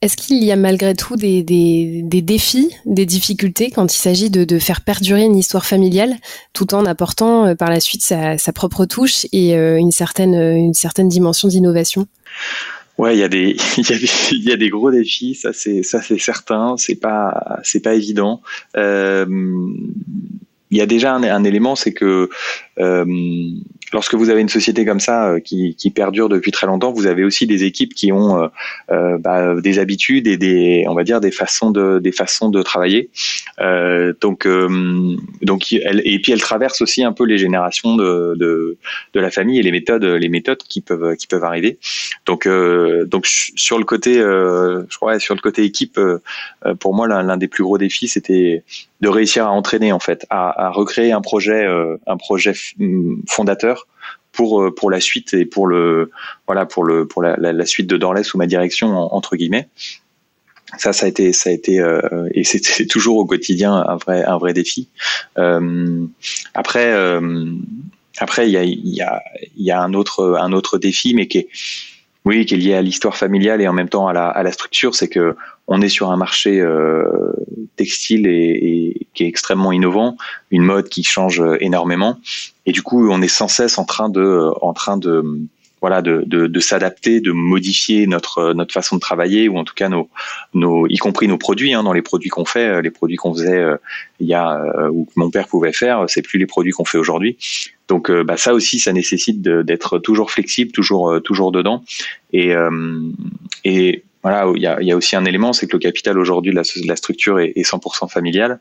Est-ce 0.00 0.16
qu'il 0.16 0.42
y 0.42 0.50
a 0.50 0.56
malgré 0.56 0.94
tout 0.94 1.16
des, 1.16 1.42
défis, 1.42 2.70
des 2.86 3.06
difficultés 3.06 3.70
quand 3.70 3.92
il 3.92 3.98
s'agit 3.98 4.30
de, 4.30 4.58
faire 4.58 4.80
perdurer 4.80 5.24
une 5.24 5.36
histoire 5.36 5.66
familiale 5.66 6.14
tout 6.52 6.74
en 6.74 6.86
apportant 6.86 7.54
par 7.56 7.70
la 7.70 7.80
suite 7.80 8.02
sa, 8.02 8.38
sa 8.38 8.52
propre 8.52 8.86
touche 8.86 9.26
et 9.32 9.54
une, 9.54 9.92
certaine, 9.92 10.34
une 10.34 10.74
certaine 10.74 11.08
dimension 11.08 11.48
d'innovation? 11.48 12.06
Ouais, 12.98 13.16
il 13.16 13.20
y 13.20 13.22
a 13.22 13.28
des 13.28 13.56
il 13.78 14.40
y 14.40 14.48
y 14.48 14.52
a 14.52 14.56
des 14.56 14.68
gros 14.68 14.90
défis, 14.90 15.34
ça 15.34 15.52
c'est 15.52 15.82
ça 15.82 16.02
c'est 16.02 16.18
certain, 16.18 16.76
c'est 16.76 16.96
pas 17.00 17.60
c'est 17.62 17.80
pas 17.80 17.94
évident. 17.94 18.42
Euh, 18.76 19.26
il 20.70 20.78
y 20.78 20.80
a 20.80 20.86
déjà 20.86 21.14
un, 21.14 21.22
un 21.22 21.44
élément, 21.44 21.76
c'est 21.76 21.92
que 21.92 22.30
euh, 22.78 23.04
lorsque 23.92 24.14
vous 24.14 24.30
avez 24.30 24.40
une 24.40 24.48
société 24.48 24.84
comme 24.84 25.00
ça 25.00 25.28
euh, 25.28 25.40
qui, 25.40 25.74
perdure 25.94 26.28
depuis 26.28 26.52
très 26.52 26.66
longtemps, 26.66 26.92
vous 26.92 27.06
avez 27.06 27.22
aussi 27.22 27.46
des 27.46 27.64
équipes 27.64 27.94
qui 27.94 28.12
ont 28.12 28.42
euh, 28.42 28.48
euh 28.90 29.18
bah, 29.18 29.60
des 29.60 29.78
habitudes 29.78 30.26
et 30.26 30.38
des, 30.38 30.84
on 30.88 30.94
va 30.94 31.04
dire, 31.04 31.20
des 31.20 31.30
façons 31.30 31.70
de, 31.70 31.98
des 31.98 32.12
façons 32.12 32.48
de 32.48 32.62
travailler. 32.62 33.10
Donc, 34.20 34.48
donc, 35.42 35.72
et 35.72 36.18
puis 36.20 36.32
elle 36.32 36.40
traverse 36.40 36.80
aussi 36.80 37.04
un 37.04 37.12
peu 37.12 37.24
les 37.24 37.38
générations 37.38 37.96
de, 37.96 38.34
de, 38.36 39.20
la 39.20 39.30
famille 39.30 39.58
et 39.58 39.62
les 39.62 39.70
méthodes, 39.70 40.04
les 40.04 40.28
méthodes 40.28 40.62
qui 40.68 40.80
peuvent, 40.80 41.14
qui 41.16 41.26
peuvent 41.26 41.44
arriver. 41.44 41.78
Donc, 42.26 42.48
donc 42.48 43.26
sur 43.26 43.78
le 43.78 43.84
côté, 43.84 44.14
je 44.14 44.96
crois, 44.96 45.18
sur 45.18 45.34
le 45.34 45.40
côté 45.40 45.62
équipe, 45.64 46.00
pour 46.80 46.94
moi, 46.94 47.06
l'un 47.06 47.36
des 47.36 47.48
plus 47.48 47.62
gros 47.62 47.78
défis, 47.78 48.08
c'était 48.08 48.64
de 49.00 49.08
réussir 49.08 49.46
à 49.46 49.50
entraîner 49.50 49.92
en 49.92 50.00
fait, 50.00 50.26
à, 50.30 50.66
à 50.66 50.70
recréer 50.70 51.12
un 51.12 51.20
projet, 51.20 51.66
un 52.06 52.16
projet 52.16 52.54
fondateur 53.28 53.81
pour 54.32 54.62
euh, 54.62 54.74
pour 54.74 54.90
la 54.90 55.00
suite 55.00 55.34
et 55.34 55.44
pour 55.44 55.66
le 55.66 56.10
voilà 56.46 56.66
pour 56.66 56.84
le 56.84 57.06
pour 57.06 57.22
la, 57.22 57.66
suite 57.66 57.86
de 57.86 57.96
Dorley 57.96 58.24
sous 58.24 58.38
ma 58.38 58.46
direction 58.46 58.88
entre 59.14 59.36
guillemets. 59.36 59.68
Ça 60.78 60.92
ça 60.92 61.06
a 61.06 61.08
été 61.08 61.32
ça 61.32 61.50
a 61.50 61.52
été 61.52 61.80
euh, 61.80 62.28
et 62.32 62.44
c'est 62.44 62.86
toujours 62.90 63.18
au 63.18 63.26
quotidien 63.26 63.74
un 63.74 63.96
vrai 63.96 64.24
un 64.24 64.38
vrai 64.38 64.54
défi. 64.54 64.88
Euh, 65.38 66.06
après 66.54 66.92
après 68.18 68.48
il 68.48 68.52
y 68.52 68.56
a 68.56 68.64
y 68.64 69.02
y 69.56 69.70
a 69.70 69.80
un 69.80 69.94
autre 69.94 70.36
un 70.40 70.52
autre 70.52 70.78
défi 70.78 71.14
mais 71.14 71.28
qui 71.28 71.38
est 71.38 71.48
oui, 72.24 72.46
qui 72.46 72.54
est 72.54 72.56
lié 72.56 72.74
à 72.74 72.82
l'histoire 72.82 73.16
familiale 73.16 73.60
et 73.60 73.68
en 73.68 73.72
même 73.72 73.88
temps 73.88 74.06
à 74.06 74.12
la, 74.12 74.28
à 74.28 74.42
la 74.42 74.52
structure, 74.52 74.94
c'est 74.94 75.08
que 75.08 75.36
on 75.66 75.80
est 75.80 75.88
sur 75.88 76.10
un 76.10 76.16
marché 76.16 76.60
euh, 76.60 77.32
textile 77.76 78.26
et, 78.26 78.30
et, 78.30 79.06
qui 79.14 79.24
est 79.24 79.28
extrêmement 79.28 79.72
innovant, 79.72 80.16
une 80.50 80.62
mode 80.62 80.88
qui 80.88 81.02
change 81.02 81.42
énormément, 81.60 82.18
et 82.66 82.72
du 82.72 82.82
coup, 82.82 83.10
on 83.10 83.22
est 83.22 83.28
sans 83.28 83.48
cesse 83.48 83.78
en 83.78 83.84
train 83.84 84.08
de, 84.08 84.50
en 84.60 84.72
train 84.72 84.96
de, 84.96 85.24
voilà, 85.82 86.00
de, 86.00 86.22
de, 86.26 86.46
de 86.46 86.60
s'adapter, 86.60 87.20
de 87.20 87.32
modifier 87.32 88.06
notre 88.06 88.52
notre 88.52 88.72
façon 88.72 88.94
de 88.96 89.00
travailler 89.00 89.48
ou 89.48 89.58
en 89.58 89.64
tout 89.64 89.74
cas 89.74 89.88
nos, 89.88 90.08
nos 90.54 90.86
y 90.86 90.96
compris 90.96 91.26
nos 91.26 91.38
produits. 91.38 91.74
Hein, 91.74 91.82
dans 91.82 91.92
les 91.92 92.02
produits 92.02 92.30
qu'on 92.30 92.44
fait, 92.44 92.80
les 92.82 92.90
produits 92.90 93.16
qu'on 93.16 93.34
faisait 93.34 93.58
euh, 93.58 93.76
il 94.20 94.28
y 94.28 94.34
a 94.34 94.60
euh, 94.60 94.88
ou 94.90 95.06
que 95.06 95.12
mon 95.16 95.30
père 95.30 95.48
pouvait 95.48 95.72
faire, 95.72 96.04
c'est 96.06 96.22
plus 96.22 96.38
les 96.38 96.46
produits 96.46 96.70
qu'on 96.70 96.84
fait 96.84 96.98
aujourd'hui. 96.98 97.36
Donc 97.92 98.08
euh, 98.08 98.24
bah, 98.24 98.38
ça 98.38 98.54
aussi, 98.54 98.78
ça 98.78 98.94
nécessite 98.94 99.42
d'être 99.42 99.98
toujours 99.98 100.30
flexible, 100.30 100.72
toujours 100.72 101.10
euh, 101.10 101.20
toujours 101.20 101.52
dedans. 101.52 101.84
Et, 102.32 102.56
euh, 102.56 102.70
et 103.64 104.02
voilà, 104.22 104.50
il 104.56 104.62
y 104.62 104.66
a, 104.66 104.80
y 104.80 104.92
a 104.92 104.96
aussi 104.96 105.14
un 105.14 105.26
élément, 105.26 105.52
c'est 105.52 105.66
que 105.66 105.74
le 105.74 105.78
capital 105.78 106.18
aujourd'hui 106.18 106.52
de 106.54 106.86
la, 106.86 106.96
structure 106.96 107.38
est, 107.38 107.52
est 107.54 107.70
100% 107.70 108.10
familial. 108.10 108.60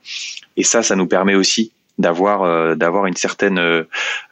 Et 0.57 0.63
ça, 0.63 0.83
ça 0.83 0.97
nous 0.97 1.07
permet 1.07 1.35
aussi 1.35 1.71
d'avoir 1.97 2.75
d'avoir 2.75 3.05
une 3.05 3.15
certaine 3.15 3.59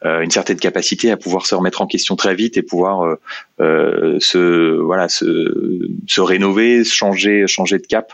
une 0.04 0.32
certaine 0.32 0.58
capacité 0.58 1.12
à 1.12 1.18
pouvoir 1.18 1.46
se 1.46 1.54
remettre 1.54 1.82
en 1.82 1.88
question 1.88 2.16
très 2.16 2.34
vite 2.34 2.58
et 2.58 2.64
pouvoir 2.64 3.18
se 3.60 4.80
voilà 4.80 5.08
se, 5.08 5.88
se 6.08 6.22
rénover 6.22 6.84
changer 6.84 7.46
changer 7.48 7.78
de 7.78 7.86
cap 7.86 8.14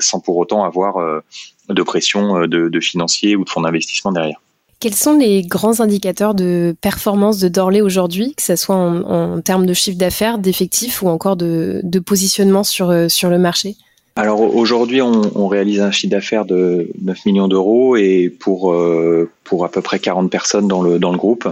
sans 0.00 0.20
pour 0.20 0.36
autant 0.36 0.64
avoir 0.64 1.22
de 1.68 1.82
pression 1.82 2.46
de, 2.46 2.68
de 2.68 2.80
financier 2.80 3.36
ou 3.36 3.44
de 3.44 3.48
fonds 3.48 3.62
d'investissement 3.62 4.12
derrière. 4.12 4.40
Quels 4.78 4.94
sont 4.94 5.16
les 5.16 5.42
grands 5.42 5.80
indicateurs 5.80 6.34
de 6.34 6.76
performance 6.82 7.38
de 7.38 7.48
Dorley 7.48 7.80
aujourd'hui, 7.80 8.34
que 8.36 8.42
ce 8.42 8.56
soit 8.56 8.76
en, 8.76 9.40
termes 9.40 9.64
de 9.64 9.72
chiffre 9.72 9.96
d'affaires, 9.96 10.38
d'effectifs 10.38 11.02
ou 11.02 11.08
encore 11.08 11.36
de, 11.36 11.98
positionnement 12.04 12.62
sur, 12.62 12.90
euh, 12.90 13.08
sur 13.08 13.30
le 13.30 13.38
marché? 13.38 13.76
Alors 14.16 14.40
aujourd'hui, 14.40 15.00
on, 15.02 15.48
réalise 15.48 15.80
un 15.80 15.90
chiffre 15.90 16.10
d'affaires 16.10 16.44
de 16.46 16.90
9 17.02 17.26
millions 17.26 17.48
d'euros 17.48 17.96
et 17.96 18.30
pour 18.30 18.72
euh, 18.72 19.30
pour 19.44 19.64
à 19.66 19.70
peu 19.70 19.82
près 19.82 19.98
40 19.98 20.30
personnes 20.30 20.68
dans 20.68 20.82
le 20.82 20.98
dans 20.98 21.12
le 21.12 21.18
groupe. 21.18 21.46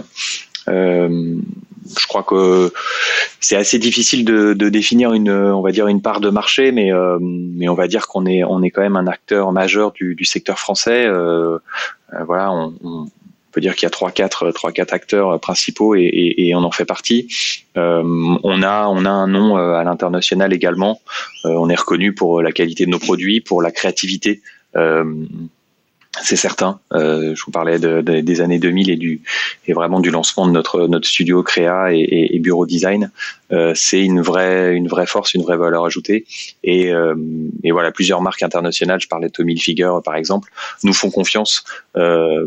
Euh, 0.69 1.37
je 1.99 2.07
crois 2.07 2.23
que 2.23 2.73
c'est 3.40 3.57
assez 3.57 3.78
difficile 3.78 4.25
de, 4.25 4.54
définir 4.71 5.12
une 5.12 5.31
on 5.31 5.61
va 5.61 5.73
dire 5.73 5.88
une 5.88 6.00
part 6.00 6.21
de 6.21 6.31
marché, 6.31 6.73
mais 6.73 6.90
mais 7.21 7.69
on 7.69 7.75
va 7.75 7.87
dire 7.87 8.07
qu'on 8.07 8.25
est 8.25 8.43
on 8.45 8.62
est 8.62 8.71
quand 8.71 8.81
même 8.81 8.97
un 8.97 9.07
acteur 9.09 9.52
majeur 9.52 9.93
du, 9.93 10.25
secteur 10.25 10.59
français. 10.59 11.07
Voilà, 12.26 12.52
on, 12.52 13.06
peut 13.52 13.61
dire 13.61 13.76
qu'il 13.76 13.85
y 13.85 13.87
a 13.87 13.90
trois 13.90 14.11
quatre 14.11 14.50
trois 14.50 14.73
quatre 14.73 14.92
acteurs 14.92 15.38
principaux 15.38 15.94
et, 15.94 16.52
on 16.56 16.64
en 16.64 16.73
fait 16.73 16.85
partie. 16.85 17.28
on 17.76 18.62
a 18.62 18.88
on 18.88 19.04
a 19.04 19.11
un 19.11 19.28
nom 19.28 19.56
à 19.56 19.85
l'international 19.85 20.52
également. 20.52 21.00
on 21.44 21.68
est 21.71 21.78
reconnu 21.78 22.12
pour 22.12 22.42
la 22.42 22.50
qualité 22.50 22.85
de 22.85 22.90
nos 22.90 22.99
produits, 22.99 23.40
pour 23.40 23.62
la 23.62 23.71
créativité 23.71 24.42
c'est 26.23 26.37
certain. 26.37 26.80
Euh, 26.92 27.35
je 27.35 27.44
vous 27.44 27.50
parlais 27.50 27.78
des 27.78 28.40
années 28.40 28.59
2000 28.59 28.90
et 28.90 28.97
du 28.97 29.23
et 29.66 29.73
vraiment 29.73 30.00
du 30.00 30.11
lancement 30.11 30.47
de 30.47 30.52
notre 30.52 31.06
studio 31.06 31.42
créa 31.42 31.92
et, 31.92 32.38
bureau 32.40 32.66
design. 32.66 33.11
Euh, 33.52 33.73
c'est 33.75 34.00
une 34.00 34.21
vraie 34.21 34.75
une 34.75 34.88
vraie 34.88 35.06
force, 35.06 35.35
une 35.35 35.42
vraie 35.42 35.56
valeur 35.56 35.85
ajoutée. 35.85 36.25
Et, 36.62 36.92
euh, 36.92 37.14
et 37.62 37.73
voilà, 37.73 37.90
plusieurs 37.90 38.21
marques 38.21 38.42
internationales. 38.42 39.00
Je 39.00 39.09
parlais 39.09 39.28
de 39.28 39.33
Tommy 39.33 39.54
Hilfiger 39.54 39.92
par 40.04 40.16
exemple, 40.16 40.50
nous 40.83 40.94
font 40.94 41.11
confiance 41.11 41.64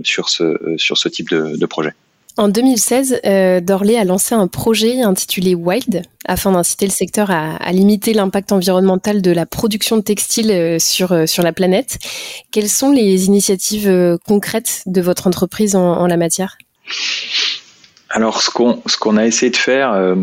sur 0.03 0.29
ce 0.29 1.09
type 1.09 1.29
de 1.31 1.65
projet. 1.65 1.93
En 2.37 2.49
2016, 2.49 3.21
euh, 3.25 3.61
Dorley 3.61 3.97
a 3.97 4.03
lancé 4.03 4.35
un 4.35 4.47
projet 4.47 5.01
intitulé 5.01 5.55
Wild 5.55 6.03
afin 6.25 6.51
d'inciter 6.51 6.85
le 6.85 6.91
secteur 6.91 7.31
à, 7.31 7.71
limiter 7.71 8.13
l'impact 8.13 8.51
environnemental 8.51 9.23
de 9.23 9.31
la 9.31 9.47
production 9.47 9.97
de 9.97 10.01
textiles 10.01 10.51
euh, 10.51 10.77
sur, 10.77 11.13
euh, 11.13 11.25
sur 11.25 11.41
la 11.41 11.51
planète. 11.51 11.97
Quelles 12.51 12.69
sont 12.69 12.91
les 12.91 13.25
initiatives 13.25 14.17
concrètes 14.27 14.83
de 14.85 15.01
votre 15.01 15.25
entreprise 15.25 15.75
en 15.75 16.05
la 16.05 16.17
matière? 16.17 16.57
Alors, 18.09 18.41
ce 18.41 18.49
qu'on 18.49 18.81
ce 18.85 18.97
qu'on 18.97 19.17
a 19.17 19.25
essayé 19.25 19.49
de 19.51 19.57
faire, 19.57 19.91
euh, 19.91 20.15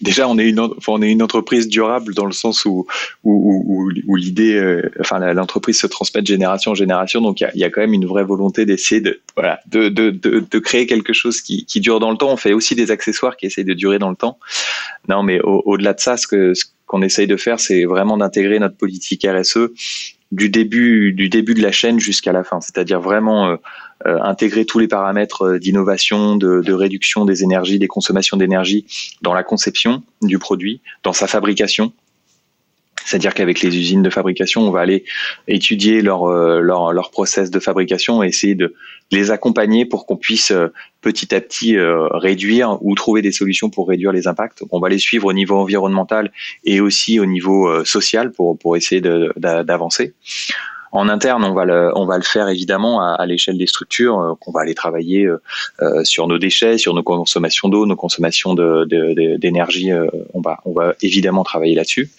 déjà, 0.00 0.26
on 0.26 0.38
est 0.38 0.48
une 0.48 0.60
on 0.88 1.02
est 1.02 1.10
une 1.10 1.22
entreprise 1.22 1.68
durable 1.68 2.14
dans 2.14 2.24
le 2.24 2.32
sens 2.32 2.64
où 2.64 2.86
où, 3.24 3.92
où, 4.06 4.16
l'idée, 4.16 4.54
euh, 4.54 4.90
enfin, 5.00 5.18
l'entreprise 5.34 5.78
se 5.78 5.86
transmet 5.86 6.22
de 6.22 6.26
génération 6.26 6.70
en 6.70 6.74
génération, 6.74 7.20
donc 7.20 7.40
il 7.40 7.44
y 7.44 7.46
a, 7.46 7.50
y 7.54 7.64
a, 7.64 7.70
quand 7.70 7.82
même 7.82 7.92
une 7.92 8.06
vraie 8.06 8.24
volonté 8.24 8.64
d'essayer 8.64 9.02
de 9.02 9.20
voilà 9.36 9.60
de, 9.66 9.88
de, 9.88 10.10
de, 10.10 10.44
de, 10.50 10.58
créer 10.58 10.86
quelque 10.86 11.12
chose 11.12 11.42
qui, 11.42 11.66
qui 11.66 11.80
dure 11.80 12.00
dans 12.00 12.10
le 12.10 12.16
temps. 12.16 12.32
On 12.32 12.38
fait 12.38 12.54
aussi 12.54 12.74
des 12.74 12.90
accessoires 12.90 13.36
qui 13.36 13.46
essayent 13.46 13.64
de 13.64 13.74
durer 13.74 13.98
dans 13.98 14.10
le 14.10 14.16
temps. 14.16 14.38
Non, 15.08 15.22
mais 15.22 15.40
au-delà 15.42 15.92
de 15.92 16.00
ça, 16.00 16.16
ce 16.16 16.26
que 16.26 16.54
ce 16.54 16.64
qu'on 16.86 17.02
essaye 17.02 17.26
de 17.26 17.36
faire, 17.36 17.60
c'est 17.60 17.84
vraiment 17.84 18.16
d'intégrer 18.16 18.58
notre 18.58 18.76
politique 18.76 19.26
RSE 19.28 19.68
du 20.32 20.48
début 20.48 21.12
du 21.12 21.28
début 21.28 21.54
de 21.54 21.62
la 21.62 21.72
chaîne 21.72 21.98
jusqu'à 21.98 22.32
la 22.32 22.44
fin, 22.44 22.60
c'est-à-dire 22.60 23.00
vraiment 23.00 23.50
euh, 23.50 23.56
intégrer 24.04 24.64
tous 24.64 24.78
les 24.78 24.88
paramètres 24.88 25.42
euh, 25.42 25.58
d'innovation, 25.58 26.36
de, 26.36 26.60
de, 26.60 26.72
réduction 26.72 27.24
des 27.24 27.42
énergies, 27.42 27.78
des 27.78 27.88
consommations 27.88 28.36
d'énergie 28.36 28.86
dans 29.22 29.34
la 29.34 29.42
conception 29.42 30.02
du 30.22 30.38
produit, 30.38 30.80
dans 31.02 31.12
sa 31.12 31.26
fabrication, 31.26 31.92
c'est-à-dire 33.04 33.34
qu'avec 33.34 33.60
les 33.60 33.76
usines 33.76 34.02
de 34.02 34.10
fabrication, 34.10 34.62
on 34.62 34.70
va 34.70 34.80
aller 34.80 35.04
étudier 35.48 36.02
leur, 36.02 36.24
euh, 36.24 36.60
leur, 36.60 36.92
leur 36.92 37.10
process 37.10 37.50
de 37.50 37.58
fabrication 37.58 38.22
et 38.22 38.28
essayer 38.28 38.54
de 38.54 38.74
les 39.10 39.30
accompagner 39.30 39.84
pour 39.84 40.06
qu'on 40.06 40.16
puisse 40.16 40.50
euh, 40.50 40.68
petit 41.00 41.34
à 41.34 41.40
petit 41.40 41.76
euh, 41.76 42.06
réduire 42.08 42.78
ou 42.82 42.94
trouver 42.94 43.22
des 43.22 43.32
solutions 43.32 43.70
pour 43.70 43.88
réduire 43.88 44.12
les 44.12 44.28
impacts. 44.28 44.62
On 44.70 44.80
va 44.80 44.88
les 44.88 44.98
suivre 44.98 45.26
au 45.26 45.32
niveau 45.32 45.56
environnemental 45.56 46.30
et 46.64 46.80
aussi 46.80 47.18
au 47.18 47.26
niveau 47.26 47.84
social 47.84 48.32
pour, 48.32 48.58
pour 48.58 48.76
essayer 48.76 49.00
d'avancer. 49.00 50.14
En 50.92 51.08
interne, 51.08 51.44
on 51.44 51.54
va 51.54 51.64
le, 51.64 51.92
on 51.94 52.04
va 52.04 52.16
le 52.16 52.24
faire 52.24 52.48
évidemment 52.48 53.00
à, 53.00 53.24
l'échelle 53.26 53.56
des 53.56 53.66
structures, 53.66 54.18
euh, 54.18 54.34
qu'on 54.40 54.50
va 54.50 54.62
aller 54.62 54.74
travailler 54.74 55.24
euh, 55.24 55.40
euh, 55.82 56.04
sur 56.04 56.26
nos 56.26 56.38
déchets, 56.38 56.78
sur 56.78 56.94
nos 56.94 57.02
consommations 57.02 57.68
d'eau, 57.68 57.86
nos 57.86 57.96
consommations 57.96 58.54
d'énergie. 58.54 59.90
De, 59.90 60.10
on 60.34 60.40
va, 60.40 60.58
on 60.64 60.72
va 60.72 60.94
évidemment 61.02 61.44
travailler 61.44 61.74
là-dessus. 61.74 62.10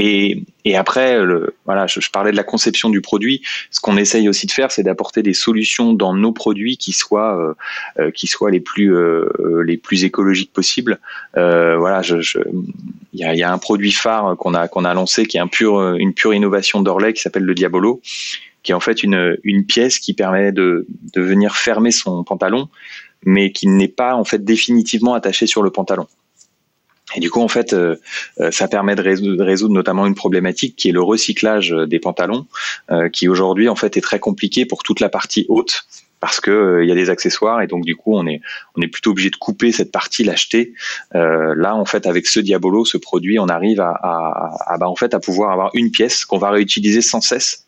Et, 0.00 0.44
et 0.64 0.76
après, 0.76 1.24
le, 1.24 1.56
voilà, 1.66 1.88
je, 1.88 2.00
je, 2.00 2.10
parlais 2.10 2.30
de 2.30 2.36
la 2.36 2.44
conception 2.44 2.88
du 2.88 3.00
produit. 3.00 3.42
Ce 3.72 3.80
qu'on 3.80 3.96
essaye 3.96 4.28
aussi 4.28 4.46
de 4.46 4.52
faire, 4.52 4.70
c'est 4.70 4.84
d'apporter 4.84 5.24
des 5.24 5.34
solutions 5.34 5.92
dans 5.92 6.14
nos 6.14 6.30
produits 6.30 6.76
qui 6.76 6.92
soient, 6.92 7.56
euh, 7.98 8.10
qui 8.12 8.28
soient 8.28 8.52
les 8.52 8.60
plus, 8.60 8.94
euh, 8.94 9.62
les 9.66 9.76
plus 9.76 10.04
écologiques 10.04 10.52
possibles. 10.52 11.00
Euh, 11.36 11.76
voilà, 11.76 12.02
il 13.12 13.20
y 13.20 13.24
a, 13.24 13.34
y 13.34 13.42
a, 13.42 13.52
un 13.52 13.58
produit 13.58 13.90
phare 13.90 14.36
qu'on 14.36 14.54
a 14.54 14.68
qu'on 14.68 14.84
a 14.84 14.94
lancé 14.94 15.26
qui 15.26 15.36
est 15.36 15.40
un 15.40 15.48
pur, 15.48 15.94
une 15.94 16.14
pure 16.14 16.32
innovation 16.32 16.80
d'Orlay 16.80 17.12
qui 17.12 17.22
s'appelle 17.22 17.44
le 17.44 17.54
Diabolo 17.54 18.00
qui 18.62 18.72
est 18.72 18.74
en 18.74 18.80
fait 18.80 19.02
une, 19.02 19.64
pièce 19.66 19.98
qui 19.98 20.14
permet 20.14 20.52
de, 20.52 20.86
venir 21.16 21.56
fermer 21.56 21.90
son 21.90 22.24
pantalon, 22.24 22.68
mais 23.24 23.52
qui 23.52 23.66
n'est 23.66 23.88
pas 23.88 24.14
en 24.14 24.24
fait 24.24 24.44
définitivement 24.44 25.14
attaché 25.14 25.46
sur 25.46 25.62
le 25.62 25.70
pantalon. 25.70 26.06
Et 27.16 27.20
du 27.20 27.30
coup, 27.30 27.40
en 27.40 27.48
fait, 27.48 27.72
euh, 27.72 27.96
euh, 28.40 28.50
ça 28.50 28.68
permet 28.68 28.94
de 28.94 29.02
résoudre, 29.42 29.72
notamment 29.72 30.04
une 30.06 30.14
problématique 30.14 30.76
qui 30.76 30.90
est 30.90 30.92
le 30.92 31.00
recyclage 31.00 31.70
des 31.70 31.98
pantalons, 31.98 32.46
euh, 32.90 33.08
qui 33.08 33.28
aujourd'hui 33.28 33.70
en 33.70 33.76
fait 33.76 33.96
est 33.96 34.02
très 34.02 34.18
compliqué 34.18 34.66
pour 34.66 34.82
toute 34.82 35.00
la 35.00 35.08
partie 35.08 35.46
haute 35.48 35.84
parce 36.20 36.40
que 36.40 36.80
il 36.82 36.88
y 36.88 36.92
a 36.92 36.96
des 36.96 37.10
accessoires 37.10 37.62
et 37.62 37.68
donc 37.68 37.84
du 37.84 37.94
coup 37.94 38.14
on 38.14 38.26
est 38.26 38.40
plutôt 38.92 39.12
obligé 39.12 39.30
de 39.30 39.36
couper 39.36 39.70
cette 39.70 39.92
partie, 39.92 40.24
l'acheter. 40.24 40.74
là, 41.14 41.76
en 41.76 41.84
fait, 41.84 42.06
avec 42.06 42.26
ce 42.26 42.40
Diabolo, 42.40 42.84
ce 42.84 42.98
produit, 42.98 43.38
on 43.38 43.48
arrive 43.48 43.80
à, 43.80 44.76
bah, 44.78 44.88
en 44.88 44.96
fait 44.96 45.14
à 45.14 45.20
pouvoir 45.20 45.52
avoir 45.52 45.70
une 45.74 45.92
pièce 45.92 46.24
qu'on 46.26 46.38
va 46.38 46.50
réutiliser 46.50 47.00
sans 47.00 47.20
cesse 47.20 47.67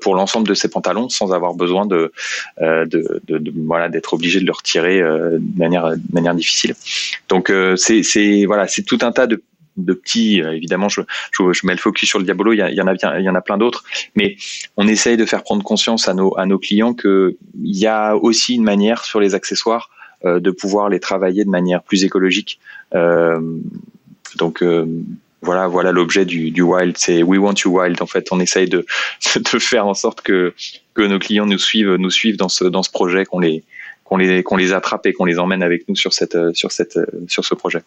pour 0.00 0.14
l'ensemble 0.14 0.46
de 0.46 0.54
ces 0.54 0.68
pantalons 0.68 1.08
sans 1.08 1.32
avoir 1.32 1.54
besoin 1.54 1.86
euh, 1.90 2.86
de, 2.86 3.20
voilà 3.66 3.88
d'être 3.88 4.14
obligé 4.14 4.40
de 4.40 4.46
le 4.46 4.52
retirer 4.52 5.00
euh, 5.00 5.38
de 5.40 6.12
manière 6.12 6.34
difficile. 6.34 6.74
Donc 7.28 7.52
c'est 7.76 8.44
voilà 8.46 8.68
c'est 8.68 8.82
tout 8.82 8.98
un 9.02 9.12
tas 9.12 9.26
de 9.26 9.42
petits, 9.76 10.38
évidemment, 10.38 10.88
je, 10.88 11.02
je, 11.32 11.66
mets 11.66 11.74
le 11.74 11.78
focus 11.78 12.08
sur 12.08 12.18
le 12.18 12.24
Diabolo, 12.24 12.54
il 12.54 12.58
y, 12.58 12.80
en 12.80 12.86
a 12.86 13.18
il 13.18 13.24
y 13.24 13.28
en 13.28 13.34
a 13.34 13.40
plein 13.42 13.58
d'autres, 13.58 13.84
mais 14.14 14.36
on 14.78 14.88
essaye 14.88 15.18
de 15.18 15.26
faire 15.26 15.42
prendre 15.42 15.62
conscience 15.62 16.08
à 16.08 16.14
nos, 16.14 16.34
à 16.38 16.46
nos 16.46 16.58
clients 16.58 16.94
qu'il 16.94 17.36
y 17.62 17.86
a 17.86 18.16
aussi 18.16 18.54
une 18.54 18.64
manière 18.64 19.04
sur 19.04 19.20
les 19.20 19.34
accessoires 19.34 19.90
de 20.24 20.50
pouvoir 20.50 20.88
les 20.88 20.98
travailler 20.98 21.44
de 21.44 21.50
manière 21.50 21.82
plus 21.82 22.04
écologique. 22.04 22.58
Euh, 22.94 23.38
donc, 24.36 24.62
voilà, 25.42 25.68
voilà 25.68 25.92
l'objet 25.92 26.24
du, 26.24 26.62
wild. 26.62 26.96
C'est 26.96 27.22
we 27.22 27.38
want 27.38 27.54
you 27.64 27.78
wild. 27.78 28.00
En 28.02 28.06
fait, 28.06 28.28
on 28.32 28.40
essaye 28.40 28.68
de, 28.68 28.84
faire 29.58 29.86
en 29.86 29.94
sorte 29.94 30.22
que, 30.22 30.54
nos 30.96 31.18
clients 31.18 31.46
nous 31.46 31.58
suivent, 31.58 31.94
nous 31.94 32.10
suivent 32.10 32.36
dans 32.36 32.48
ce, 32.48 32.90
projet, 32.90 33.24
qu'on 33.24 33.38
les, 33.40 34.72
attrape 34.72 35.06
et 35.06 35.12
qu'on 35.12 35.24
les 35.24 35.38
emmène 35.38 35.62
avec 35.62 35.88
nous 35.88 35.96
sur 35.96 36.12
ce 36.12 37.54
projet. 37.54 37.82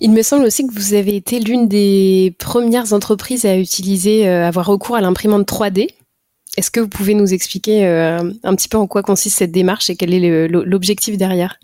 Il 0.00 0.10
me 0.10 0.22
semble 0.22 0.44
aussi 0.44 0.66
que 0.66 0.72
vous 0.72 0.94
avez 0.94 1.14
été 1.14 1.38
l'une 1.38 1.68
des 1.68 2.34
premières 2.38 2.92
entreprises 2.92 3.46
à 3.46 3.56
utiliser, 3.56 4.28
euh, 4.28 4.46
avoir 4.46 4.66
recours 4.66 4.96
à 4.96 5.00
l'imprimante 5.00 5.46
3D. 5.46 5.90
Est-ce 6.56 6.72
que 6.72 6.80
vous 6.80 6.88
pouvez 6.88 7.14
nous 7.14 7.32
expliquer 7.32 7.86
euh, 7.86 8.32
un 8.42 8.56
petit 8.56 8.68
peu 8.68 8.78
en 8.78 8.88
quoi 8.88 9.02
consiste 9.02 9.38
cette 9.38 9.52
démarche 9.52 9.90
et 9.90 9.96
quel 9.96 10.12
est 10.12 10.48
l'objectif 10.48 11.16
derrière? 11.16 11.56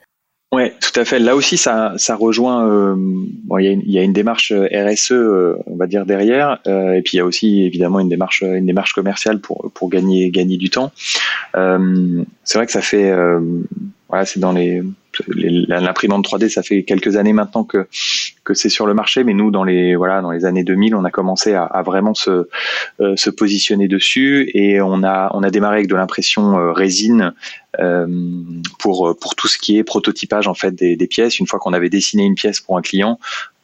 Ouais, 0.51 0.75
tout 0.81 0.99
à 0.99 1.05
fait. 1.05 1.19
Là 1.19 1.37
aussi, 1.37 1.59
ça, 1.59 1.93
ça 1.99 2.17
rejoint. 2.17 2.67
Euh, 2.67 2.95
bon, 2.97 3.59
il 3.59 3.67
y, 3.67 3.69
a 3.69 3.73
une, 3.73 3.83
il 3.85 3.93
y, 3.93 3.99
a 3.99 4.03
une 4.03 4.15
démarche 4.15 4.51
euh, 4.51 4.67
RSE, 4.73 5.13
euh, 5.13 5.59
on 5.67 5.77
va 5.77 5.87
dire 5.87 6.07
derrière, 6.07 6.59
euh, 6.67 6.95
et 6.95 7.03
puis 7.03 7.13
il 7.15 7.17
y 7.19 7.21
a 7.21 7.27
aussi 7.27 7.65
évidemment 7.65 8.01
une 8.01 8.09
démarche, 8.09 8.43
une 8.43 8.65
démarche 8.65 8.95
commerciale 8.95 9.41
pour 9.41 9.71
pour 9.75 9.91
gagner 9.91 10.31
gagner 10.31 10.57
du 10.57 10.71
temps. 10.71 10.91
Euh, 11.55 12.25
c'est 12.45 12.57
vrai 12.57 12.65
que 12.65 12.73
ça 12.73 12.81
fait, 12.81 13.13
voilà, 14.09 14.25
c'est 14.25 14.41
dans 14.41 14.53
les 14.53 14.83
l'imprimante 15.27 16.27
3D, 16.27 16.49
ça 16.49 16.63
fait 16.63 16.83
quelques 16.83 17.17
années 17.17 17.33
maintenant 17.33 17.65
que 17.65 17.87
c'est 18.55 18.69
sur 18.69 18.87
le 18.87 18.95
marché, 18.95 19.25
mais 19.25 19.35
nous 19.35 19.51
dans 19.51 19.65
les 19.65 19.97
années 20.45 20.65
2000, 20.65 20.95
on 20.95 21.05
a 21.05 21.11
commencé 21.11 21.55
à, 21.55 21.83
vraiment 21.85 22.15
se 22.15 22.49
se 23.17 23.31
positionner 23.31 23.89
dessus 23.89 24.51
et 24.55 24.81
on 24.81 25.03
a 25.03 25.51
démarré 25.51 25.77
avec 25.77 25.89
de 25.89 25.97
l'impression 25.97 26.73
résine 26.73 27.33
euh, 27.81 28.07
pour 28.79 29.17
tout 29.37 29.47
ce 29.47 29.59
qui 29.59 29.79
est 29.79 29.85
prototypage 29.85 30.49
en 30.49 30.55
fait 30.55 30.75
des 30.75 31.07
pièces. 31.07 31.39
Une 31.39 31.47
fois 31.47 31.59
qu'on 31.59 31.73
avait 31.73 31.91
dessiné 31.91 32.25
une 32.25 32.35
pièce 32.35 32.61
pour 32.61 32.77
un 32.79 32.83
client, 32.83 33.19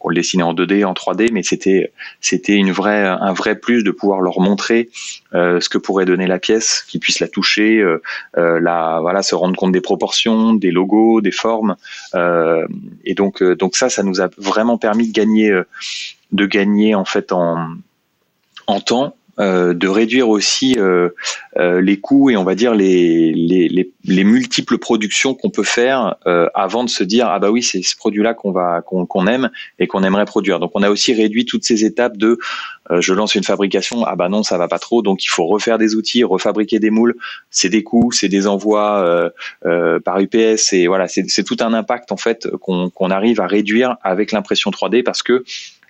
on 0.04 0.10
le 0.10 0.14
dessinait 0.14 0.42
en 0.42 0.54
2D, 0.54 0.84
en 0.84 0.92
3D, 0.92 1.30
mais 1.32 1.42
c'était 1.42 1.92
c'était 2.20 2.54
une 2.54 2.70
vraie 2.70 3.04
un 3.04 3.32
vrai 3.32 3.56
plus 3.56 3.82
de 3.82 3.90
pouvoir 3.90 4.20
leur 4.20 4.38
montrer 4.38 4.90
euh, 5.34 5.60
ce 5.60 5.68
que 5.68 5.78
pourrait 5.78 6.04
donner 6.04 6.26
la 6.26 6.38
pièce, 6.38 6.84
qu'ils 6.86 7.00
puissent 7.00 7.20
la 7.20 7.28
toucher, 7.28 7.78
euh, 7.78 8.02
euh, 8.36 8.60
la 8.60 8.98
voilà, 9.00 9.22
se 9.22 9.34
rendre 9.34 9.56
compte 9.56 9.72
des 9.72 9.80
proportions, 9.80 10.52
des 10.52 10.70
logos, 10.70 11.22
des 11.22 11.32
formes, 11.32 11.76
et 13.04 13.14
donc 13.14 13.42
donc 13.42 13.76
ça, 13.76 13.88
ça 13.88 14.02
nous 14.02 14.20
a 14.20 14.28
vraiment 14.36 14.78
permis 14.78 15.08
de 15.08 15.12
gagner 15.12 15.62
de 16.32 16.46
gagner 16.46 16.94
en 16.94 17.04
fait 17.04 17.32
en 17.32 17.68
en 18.66 18.80
temps 18.80 19.16
euh, 19.40 19.74
de 19.74 19.88
réduire 19.88 20.28
aussi 20.28 20.76
euh, 20.78 21.08
euh, 21.58 21.80
les 21.80 21.98
coûts 21.98 22.30
et 22.30 22.36
on 22.36 22.44
va 22.44 22.54
dire 22.54 22.72
les, 22.72 23.32
les, 23.32 23.68
les, 23.68 23.90
les 24.04 24.24
multiples 24.24 24.78
productions 24.78 25.34
qu'on 25.34 25.50
peut 25.50 25.64
faire 25.64 26.14
avant 26.54 26.84
de 26.84 26.88
se 26.88 27.02
dire 27.02 27.26
ah 27.28 27.40
bah 27.40 27.50
oui 27.50 27.62
c'est 27.62 27.82
ce 27.82 27.96
produit 27.96 28.22
là 28.22 28.32
qu'on 28.32 28.52
va 28.52 28.80
qu'on 28.82 29.26
aime 29.26 29.50
et 29.80 29.88
qu'on 29.88 30.04
aimerait 30.04 30.24
produire. 30.24 30.60
Donc 30.60 30.70
on 30.74 30.82
a 30.82 30.90
aussi 30.90 31.12
réduit 31.14 31.46
toutes 31.46 31.64
ces 31.64 31.84
étapes 31.84 32.16
de 32.16 32.38
je 32.90 33.12
lance 33.12 33.34
une 33.34 33.42
fabrication 33.42 34.04
ah 34.04 34.14
bah 34.14 34.28
non 34.28 34.44
ça 34.44 34.56
va 34.56 34.68
pas 34.68 34.78
trop. 34.78 35.02
Donc 35.02 35.24
il 35.24 35.28
faut 35.28 35.46
refaire 35.46 35.78
des 35.78 35.96
outils 35.96 36.22
refabriquer 36.22 36.78
des 36.78 36.90
moules. 36.90 37.16
C'est 37.50 37.68
des 37.68 37.82
coûts 37.82 38.12
c'est 38.12 38.28
des 38.28 38.46
envois 38.46 39.32
par 40.04 40.20
UPS 40.20 40.72
et 40.72 40.86
voilà 40.86 41.08
c'est 41.08 41.44
tout 41.44 41.56
un 41.60 41.72
impact 41.72 42.12
en 42.12 42.16
fait 42.16 42.48
qu'on 42.60 42.88
qu'on 42.90 43.10
arrive 43.10 43.40
à 43.40 43.46
réduire 43.46 43.96
avec 44.02 44.30
l'impression 44.30 44.70
3D 44.70 45.02
parce 45.02 45.22
que 45.22 45.44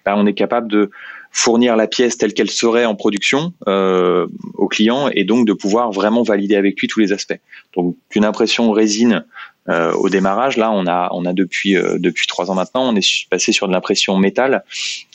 bah, 0.05 0.15
on 0.17 0.27
est 0.27 0.35
capable 0.35 0.71
de 0.71 0.91
fournir 1.37 1.77
la 1.77 1.87
pièce 1.87 2.17
telle 2.17 2.33
qu'elle 2.33 2.51
serait 2.51 2.87
en 2.87 2.95
production 2.95 3.53
euh, 3.69 4.27
au 4.55 4.69
client 4.69 5.11
et 5.13 5.25
donc 5.25 5.47
de 5.47 5.53
pouvoir 5.53 5.91
vraiment 5.91 6.23
valider 6.23 6.55
avec 6.55 6.81
lui 6.81 6.89
tous 6.89 7.01
les 7.01 7.13
aspects. 7.13 7.39
Donc 7.77 7.97
une 8.15 8.25
impression 8.25 8.71
résine 8.73 9.25
au 9.67 10.11
démarrage, 10.11 10.59
là, 10.59 10.71
on 10.71 10.87
a, 10.87 11.09
on 11.13 11.25
a 11.25 11.33
depuis 11.33 11.73
depuis 11.73 12.27
trois 12.27 12.51
ans 12.51 12.55
maintenant, 12.55 12.93
on 12.93 12.95
est 12.97 13.27
passé 13.31 13.51
sur 13.51 13.67
de 13.67 13.73
l'impression 13.73 14.19
métal. 14.19 14.63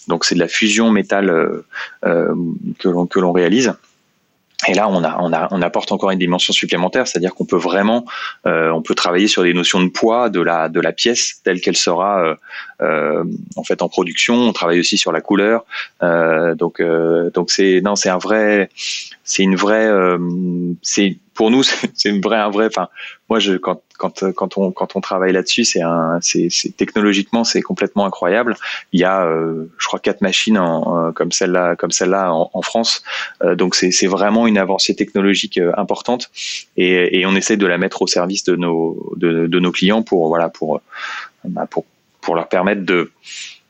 Donc 0.07 0.25
c'est 0.25 0.33
de 0.33 0.39
la 0.39 0.47
fusion 0.47 0.89
métal 0.89 1.31
que 2.01 2.89
l'on 2.89 3.05
que 3.05 3.19
l'on 3.19 3.31
réalise. 3.31 3.75
Et 4.69 4.75
là, 4.75 4.88
on, 4.88 5.03
a, 5.03 5.17
on, 5.19 5.33
a, 5.33 5.47
on 5.49 5.63
apporte 5.63 5.91
encore 5.91 6.11
une 6.11 6.19
dimension 6.19 6.53
supplémentaire, 6.53 7.07
c'est-à-dire 7.07 7.33
qu'on 7.33 7.45
peut 7.45 7.57
vraiment, 7.57 8.05
euh, 8.45 8.69
on 8.69 8.83
peut 8.83 8.93
travailler 8.93 9.27
sur 9.27 9.41
des 9.41 9.53
notions 9.53 9.83
de 9.83 9.89
poids 9.89 10.29
de 10.29 10.41
la 10.41 10.69
de 10.69 10.79
la 10.79 10.91
pièce 10.91 11.41
telle 11.43 11.59
qu'elle 11.59 11.75
sera 11.75 12.23
euh, 12.23 12.35
euh, 12.81 13.23
en 13.55 13.63
fait 13.63 13.81
en 13.81 13.89
production. 13.89 14.35
On 14.35 14.53
travaille 14.53 14.79
aussi 14.79 14.97
sur 14.99 15.11
la 15.11 15.21
couleur. 15.21 15.65
donc 16.01 16.81
donc 17.33 17.49
c'est 17.49 17.81
non, 17.83 17.95
c'est 17.95 18.09
un 18.09 18.19
vrai, 18.19 18.69
c'est 19.23 19.41
une 19.41 19.55
vraie, 19.55 19.89
c'est 20.83 21.17
pour 21.39 21.51
nous 21.51 21.63
c'est 21.93 22.10
une 22.10 22.19
vraie 22.19 22.38
un 22.38 22.50
vrai. 22.50 22.65
Enfin, 22.65 22.89
moi 23.29 23.39
je 23.39 23.53
quand 23.53 23.81
quand 23.98 24.24
euh, 24.24 24.34
quand 24.34 24.58
on 24.58 24.72
quand 24.74 24.98
on 24.98 25.00
travaille 25.00 25.31
là-dessus, 25.31 25.63
c'est 25.63 25.81
un 25.81 26.19
c'est 26.22 26.50
technologiquement 26.75 27.46
c'est 27.46 27.62
complètement 27.62 28.05
incroyable. 28.05 28.58
Il 28.91 29.00
y 29.00 29.05
a 29.05 29.24
euh, 29.24 29.72
je 29.77 29.88
crois 29.88 30.00
quatre 30.00 30.19
machines 30.19 30.58
en, 30.58 31.13
comme 31.13 31.31
celle-là 31.31 31.77
comme 31.77 31.91
celle-là 31.91 32.34
en, 32.34 32.62
France. 32.62 33.03
Euh, 33.41 33.55
donc 33.55 33.75
c'est 33.75 34.08
vraiment 34.08 34.48
une 34.48 34.58
avancée 34.58 34.96
technologique 34.96 35.58
importante 35.77 36.29
et, 36.75 37.25
on 37.25 37.36
essaie 37.36 37.55
de 37.55 37.67
la 37.67 37.77
mettre 37.77 38.01
au 38.01 38.08
service 38.08 38.43
de 38.43 38.58
nos 38.58 39.13
de, 39.15 39.60
nos 39.60 39.72
clients 39.72 40.03
pour 40.03 40.27
voilà 40.27 40.50
pour 40.50 40.81
bah, 41.46 41.67
pour 41.69 42.36
leur 42.36 42.50
permettre 42.50 42.84
de 42.84 43.12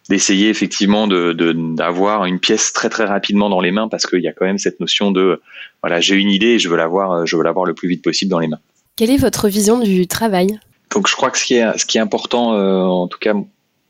d'essayer 0.09 0.49
effectivement 0.49 1.07
de 1.07 1.33
d'avoir 1.75 2.25
une 2.25 2.39
pièce 2.39 2.73
très 2.73 2.89
très 2.89 3.05
rapidement 3.05 3.49
dans 3.49 3.61
les 3.61 3.71
mains 3.71 3.87
parce 3.87 4.05
qu'il 4.05 4.21
y 4.21 4.27
a 4.27 4.33
quand 4.33 4.45
même 4.45 4.57
cette 4.57 4.79
notion 4.79 5.11
de 5.11 5.39
voilà 5.81 6.01
j'ai 6.01 6.15
une 6.15 6.29
idée 6.29 6.47
et 6.47 6.59
je 6.59 6.67
veux 6.67 6.77
l'avoir 6.77 7.25
je 7.25 7.35
veux 7.37 7.43
l'avoir 7.43 7.65
le 7.65 7.75
plus 7.75 7.87
vite 7.87 8.03
possible 8.03 8.31
dans 8.31 8.39
les 8.39 8.47
mains. 8.47 8.59
Quelle 8.95 9.11
est 9.11 9.17
votre 9.17 9.47
vision 9.47 9.79
du 9.79 10.07
travail? 10.07 10.59
Donc 10.91 11.07
je 11.07 11.15
crois 11.15 11.31
que 11.31 11.37
ce 11.37 11.45
qui 11.45 11.53
est, 11.53 11.77
ce 11.77 11.85
qui 11.85 11.97
est 11.97 12.01
important, 12.01 12.53
euh, 12.53 12.81
en 12.81 13.07
tout 13.07 13.19
cas, 13.19 13.33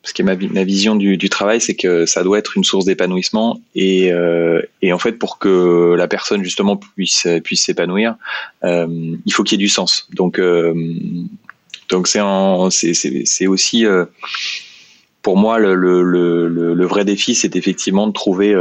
ce 0.04 0.14
qui 0.14 0.22
est 0.22 0.26
ma, 0.26 0.36
ma 0.36 0.64
vision 0.64 0.96
du, 0.96 1.18
du 1.18 1.30
travail, 1.30 1.60
c'est 1.62 1.76
que 1.76 2.06
ça 2.06 2.24
doit 2.24 2.38
être 2.38 2.58
une 2.58 2.64
source 2.64 2.86
d'épanouissement 2.86 3.60
et, 3.74 4.12
euh, 4.12 4.62
et, 4.82 4.94
en 4.94 5.00
fait 5.00 5.14
pour 5.14 5.40
que 5.40 5.96
la 5.98 6.08
personne 6.08 6.44
justement 6.44 6.78
puisse 6.78 7.26
puisse 7.44 7.64
s'épanouir, 7.64 8.18
euh, 8.64 8.88
il 9.26 9.34
faut 9.34 9.44
qu'il 9.44 9.60
y 9.60 9.64
ait 9.64 9.66
du 9.66 9.70
sens. 9.70 10.08
Donc 10.14 10.40
donc 11.90 12.08
c'est 12.08 12.94
c'est 13.26 13.48
aussi 13.48 13.86
pour 15.22 15.38
moi 15.38 15.60
le, 15.60 15.76
le, 15.76 16.04
le, 16.04 16.48
le, 16.74 16.86
vrai 16.86 17.06
défi, 17.06 17.36
c'est 17.36 17.56
effectivement 17.56 18.08
de 18.08 18.14
trouver 18.14 18.56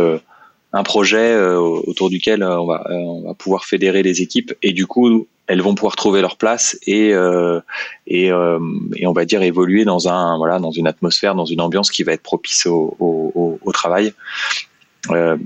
un 0.72 0.82
projet 0.82 1.36
autour 1.36 2.10
duquel 2.10 2.42
on 2.42 2.66
va, 2.66 2.86
on 2.90 3.22
va 3.22 3.34
pouvoir 3.34 3.64
fédérer 3.64 4.02
les 4.02 4.22
équipes 4.22 4.54
et 4.62 4.72
du 4.72 4.86
coup 4.86 5.26
elles 5.48 5.62
vont 5.62 5.74
pouvoir 5.74 5.96
trouver 5.96 6.20
leur 6.20 6.36
place 6.36 6.78
et 6.86 7.12
euh, 7.14 7.60
et, 8.06 8.30
euh, 8.30 8.60
et, 8.94 9.06
on 9.06 9.12
va 9.12 9.24
dire 9.24 9.42
évoluer 9.42 9.84
dans 9.84 10.08
un 10.08 10.36
voilà 10.36 10.58
dans 10.58 10.70
une 10.70 10.86
atmosphère, 10.86 11.34
dans 11.34 11.46
une 11.46 11.60
ambiance 11.60 11.90
qui 11.90 12.02
va 12.04 12.12
être 12.12 12.22
propice 12.22 12.66
au, 12.66 12.94
au, 13.00 13.58
au 13.60 13.72
travail. 13.72 14.12
Euh, 15.10 15.36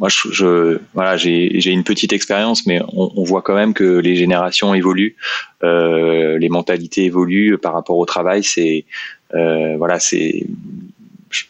moi, 0.00 0.08
je, 0.08 0.28
je 0.32 0.78
voilà, 0.92 1.16
j'ai 1.16 1.70
une 1.70 1.84
petite 1.84 2.12
expérience, 2.12 2.66
mais 2.66 2.80
on, 2.92 3.12
on, 3.16 3.22
voit 3.22 3.42
quand 3.42 3.54
même 3.54 3.74
que 3.74 3.98
les 3.98 4.16
générations 4.16 4.74
évoluent, 4.74 5.16
euh, 5.62 6.36
les 6.38 6.48
mentalités 6.48 7.04
évoluent 7.04 7.58
par 7.58 7.74
rapport 7.74 7.96
au 7.96 8.04
travail. 8.04 8.42
C'est 8.42 8.84
euh, 8.84 9.13
voilà, 9.76 9.98
c'est 10.00 10.46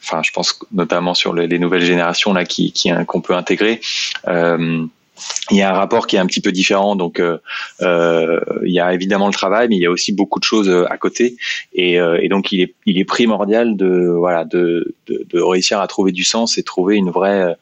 enfin, 0.03 0.23
je 0.25 0.33
pense 0.33 0.59
notamment 0.73 1.15
sur 1.15 1.35
les, 1.35 1.47
les 1.47 1.59
nouvelles 1.59 1.85
générations 1.85 2.33
là 2.33 2.45
qui 2.45 2.73
qu'on 3.07 3.21
peut 3.21 3.35
intégrer. 3.35 3.81
Euh, 4.29 4.87
il 5.51 5.57
y 5.57 5.63
a 5.63 5.71
un 5.71 5.75
rapport 5.75 6.07
qui 6.07 6.17
est 6.17 6.19
un 6.19 6.27
petit 6.27 6.41
peu 6.41 6.53
différent. 6.53 6.97
Donc, 6.97 7.21
euh, 7.21 7.39
euh, 7.83 8.41
il 8.65 8.73
y 8.73 8.81
a 8.81 8.93
évidemment 8.93 9.27
le 9.27 9.33
travail, 9.33 9.69
mais 9.69 9.77
il 9.77 9.83
y 9.83 9.87
a 9.87 9.91
aussi 9.91 10.13
beaucoup 10.13 10.39
de 10.39 10.45
choses 10.45 10.69
euh, 10.69 10.91
à 10.91 10.99
côté. 10.99 11.37
Et, 11.73 11.99
donc, 12.29 12.53
il 12.53 12.61
est, 12.61 12.75
il 12.87 12.99
est 12.99 13.05
primordial 13.05 13.77
de, 13.77 14.09
voilà, 14.09 14.45
de, 14.45 14.95
de, 15.07 15.41
réussir 15.41 15.81
à 15.81 15.87
trouver 15.87 16.13
du 16.13 16.25
sens 16.25 16.59
et 16.59 16.63
trouver 16.63 16.97
une 16.97 17.11
vraie, 17.11 17.57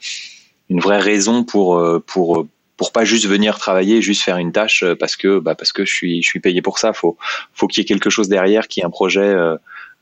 une 0.70 0.80
vraie 0.80 0.98
raison 0.98 1.44
pour, 1.44 1.82
pour, 2.06 2.46
pour 2.76 2.92
pas 2.92 3.04
juste 3.04 3.26
venir 3.26 3.58
travailler, 3.58 4.00
juste 4.00 4.22
faire 4.22 4.38
une 4.38 4.52
tâche 4.52 4.84
parce 4.98 5.16
que, 5.16 5.38
bah, 5.38 5.54
parce 5.54 5.72
que 5.72 5.84
je 5.84 5.92
suis, 5.92 6.22
je 6.22 6.28
suis 6.28 6.40
payé 6.40 6.62
pour 6.62 6.78
ça. 6.78 6.92
Faut, 6.92 7.16
faut 7.52 7.66
qu'il 7.66 7.82
y 7.82 7.84
ait 7.84 7.88
quelque 7.88 8.10
chose 8.10 8.28
derrière, 8.28 8.68
qui 8.68 8.80
ait 8.80 8.84
un 8.84 8.90
projet, 8.90 9.34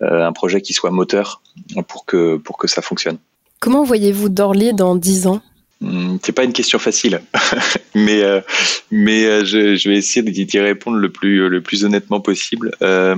un 0.00 0.32
projet 0.32 0.60
qui 0.60 0.72
soit 0.72 0.90
moteur 0.90 1.42
pour 1.88 2.04
que, 2.04 2.36
pour 2.36 2.58
que 2.58 2.66
ça 2.66 2.82
fonctionne. 2.82 3.18
Comment 3.60 3.84
voyez-vous 3.84 4.30
Dorlé 4.30 4.72
dans 4.72 4.96
10 4.96 5.26
ans? 5.26 5.42
Hmm, 5.80 6.16
c'est 6.22 6.32
pas 6.32 6.44
une 6.44 6.52
question 6.52 6.78
facile, 6.78 7.22
mais 7.94 8.22
euh, 8.22 8.42
mais 8.90 9.24
euh, 9.24 9.44
je, 9.46 9.76
je, 9.76 9.88
vais 9.88 9.96
essayer 9.96 10.22
d'y 10.22 10.58
répondre 10.58 10.98
le 10.98 11.10
plus 11.10 11.48
le 11.48 11.62
plus 11.62 11.84
honnêtement 11.84 12.20
possible. 12.20 12.72
Euh, 12.82 13.16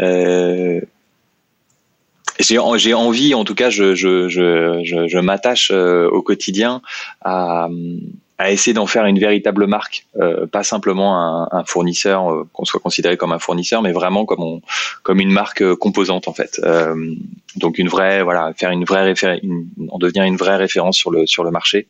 euh 0.00 0.80
j'ai 2.38 2.58
envie, 2.94 3.32
en 3.34 3.44
tout 3.44 3.54
cas, 3.54 3.70
je 3.70 3.94
je 3.94 4.28
je, 4.28 4.82
je 4.84 5.18
m'attache 5.18 5.70
au 5.70 6.20
quotidien 6.20 6.82
à 7.22 7.68
à 8.38 8.50
essayer 8.50 8.74
d'en 8.74 8.86
faire 8.86 9.06
une 9.06 9.18
véritable 9.18 9.66
marque, 9.66 10.06
euh, 10.20 10.46
pas 10.46 10.62
simplement 10.62 11.18
un, 11.18 11.48
un 11.52 11.64
fournisseur 11.64 12.30
euh, 12.30 12.46
qu'on 12.52 12.66
soit 12.66 12.80
considéré 12.80 13.16
comme 13.16 13.32
un 13.32 13.38
fournisseur, 13.38 13.80
mais 13.80 13.92
vraiment 13.92 14.26
comme 14.26 14.42
on, 14.42 14.60
comme 15.02 15.20
une 15.20 15.32
marque 15.32 15.62
euh, 15.62 15.74
composante 15.74 16.28
en 16.28 16.34
fait. 16.34 16.60
Euh, 16.62 17.14
donc 17.56 17.78
une 17.78 17.88
vraie, 17.88 18.22
voilà, 18.22 18.52
faire 18.54 18.70
une 18.72 18.84
vraie 18.84 19.04
référence, 19.04 19.40
on 19.88 19.98
devient 19.98 20.24
une 20.26 20.36
vraie 20.36 20.56
référence 20.56 20.98
sur 20.98 21.10
le 21.10 21.26
sur 21.26 21.44
le 21.44 21.50
marché. 21.50 21.86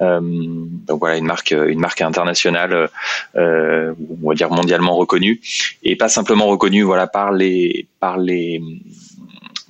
donc 0.00 0.98
voilà, 0.98 1.16
une 1.16 1.24
marque, 1.24 1.52
une 1.52 1.78
marque 1.78 2.00
internationale, 2.00 2.90
on 3.36 4.28
va 4.28 4.34
dire 4.34 4.50
mondialement 4.50 4.96
reconnue, 4.96 5.40
et 5.84 5.94
pas 5.94 6.08
simplement 6.08 6.46
reconnue, 6.46 6.82
voilà, 6.82 7.06
par 7.06 7.30
les 7.30 7.86
par 8.00 8.18
les 8.18 8.60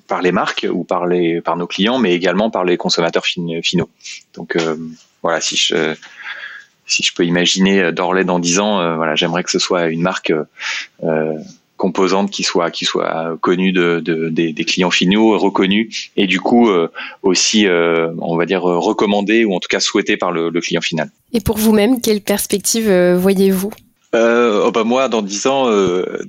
par 0.09 0.23
les 0.23 0.33
marques 0.33 0.67
ou 0.73 0.83
par 0.83 1.07
les 1.07 1.43
par 1.43 1.59
nos 1.59 1.67
clients, 1.67 1.99
mais 1.99 2.15
également 2.15 2.49
par 2.49 2.65
les 2.65 2.79
consommateurs 2.79 3.27
finaux. 3.27 3.91
Donc 4.33 4.57
voilà, 5.23 5.43
si 5.43 5.57
je 5.57 5.95
si 6.87 7.03
je 7.03 7.15
peux 7.15 7.25
imaginer 7.25 7.81
euh, 7.81 7.93
Dorley 7.93 8.25
dans 8.25 8.39
10 8.39 8.59
ans, 8.61 8.81
euh, 8.81 8.97
voilà, 8.97 9.15
j'aimerais 9.15 9.45
que 9.45 9.51
ce 9.51 9.59
soit 9.59 9.89
une 9.89 10.03
marque 10.03 10.33
euh, 11.03 11.39
composante 11.77 12.31
qui 12.31 12.43
soit 12.43 12.71
qui 12.71 12.85
soit 12.85 13.37
connue 13.41 13.73
de, 13.73 14.01
des, 14.01 14.65
clients 14.65 14.91
finaux, 14.91 15.37
reconnue 15.39 15.91
et 16.17 16.27
du 16.27 16.41
coup 16.41 16.71
aussi, 17.23 17.67
on 17.69 18.37
va 18.37 18.47
dire 18.47 18.63
recommandée 18.63 19.45
ou 19.45 19.55
en 19.55 19.61
tout 19.61 19.67
cas 19.69 19.81
souhaitée 19.81 20.17
par 20.17 20.31
le, 20.31 20.53
client 20.61 20.81
final. 20.81 21.11
Et 21.33 21.41
pour 21.41 21.59
vous-même, 21.59 22.01
quelle 22.01 22.21
perspective 22.21 22.89
voyez-vous? 23.17 23.73
Oh 24.15 24.71
bah 24.73 24.85
moi, 24.85 25.09
dans 25.09 25.21
dix 25.21 25.47
ans, 25.49 25.69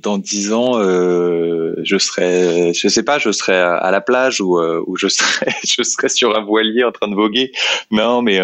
dans 0.02 0.18
dix 0.18 0.52
ans, 0.52 0.72
je 0.82 1.96
serai, 1.96 2.74
je 2.74 2.88
sais 2.88 3.04
pas, 3.04 3.18
je 3.20 3.30
serai 3.30 3.56
à, 3.56 3.90
la 3.92 4.00
plage 4.00 4.40
ou, 4.40 4.60
ou 4.60 4.96
je 4.96 5.06
serai, 5.06 5.46
je 5.64 5.84
serai 5.84 6.08
sur 6.08 6.36
un 6.36 6.44
voilier 6.44 6.82
en 6.82 6.90
train 6.90 7.08
de 7.08 7.14
voguer. 7.14 7.52
Non, 7.92 8.20
mais 8.20 8.40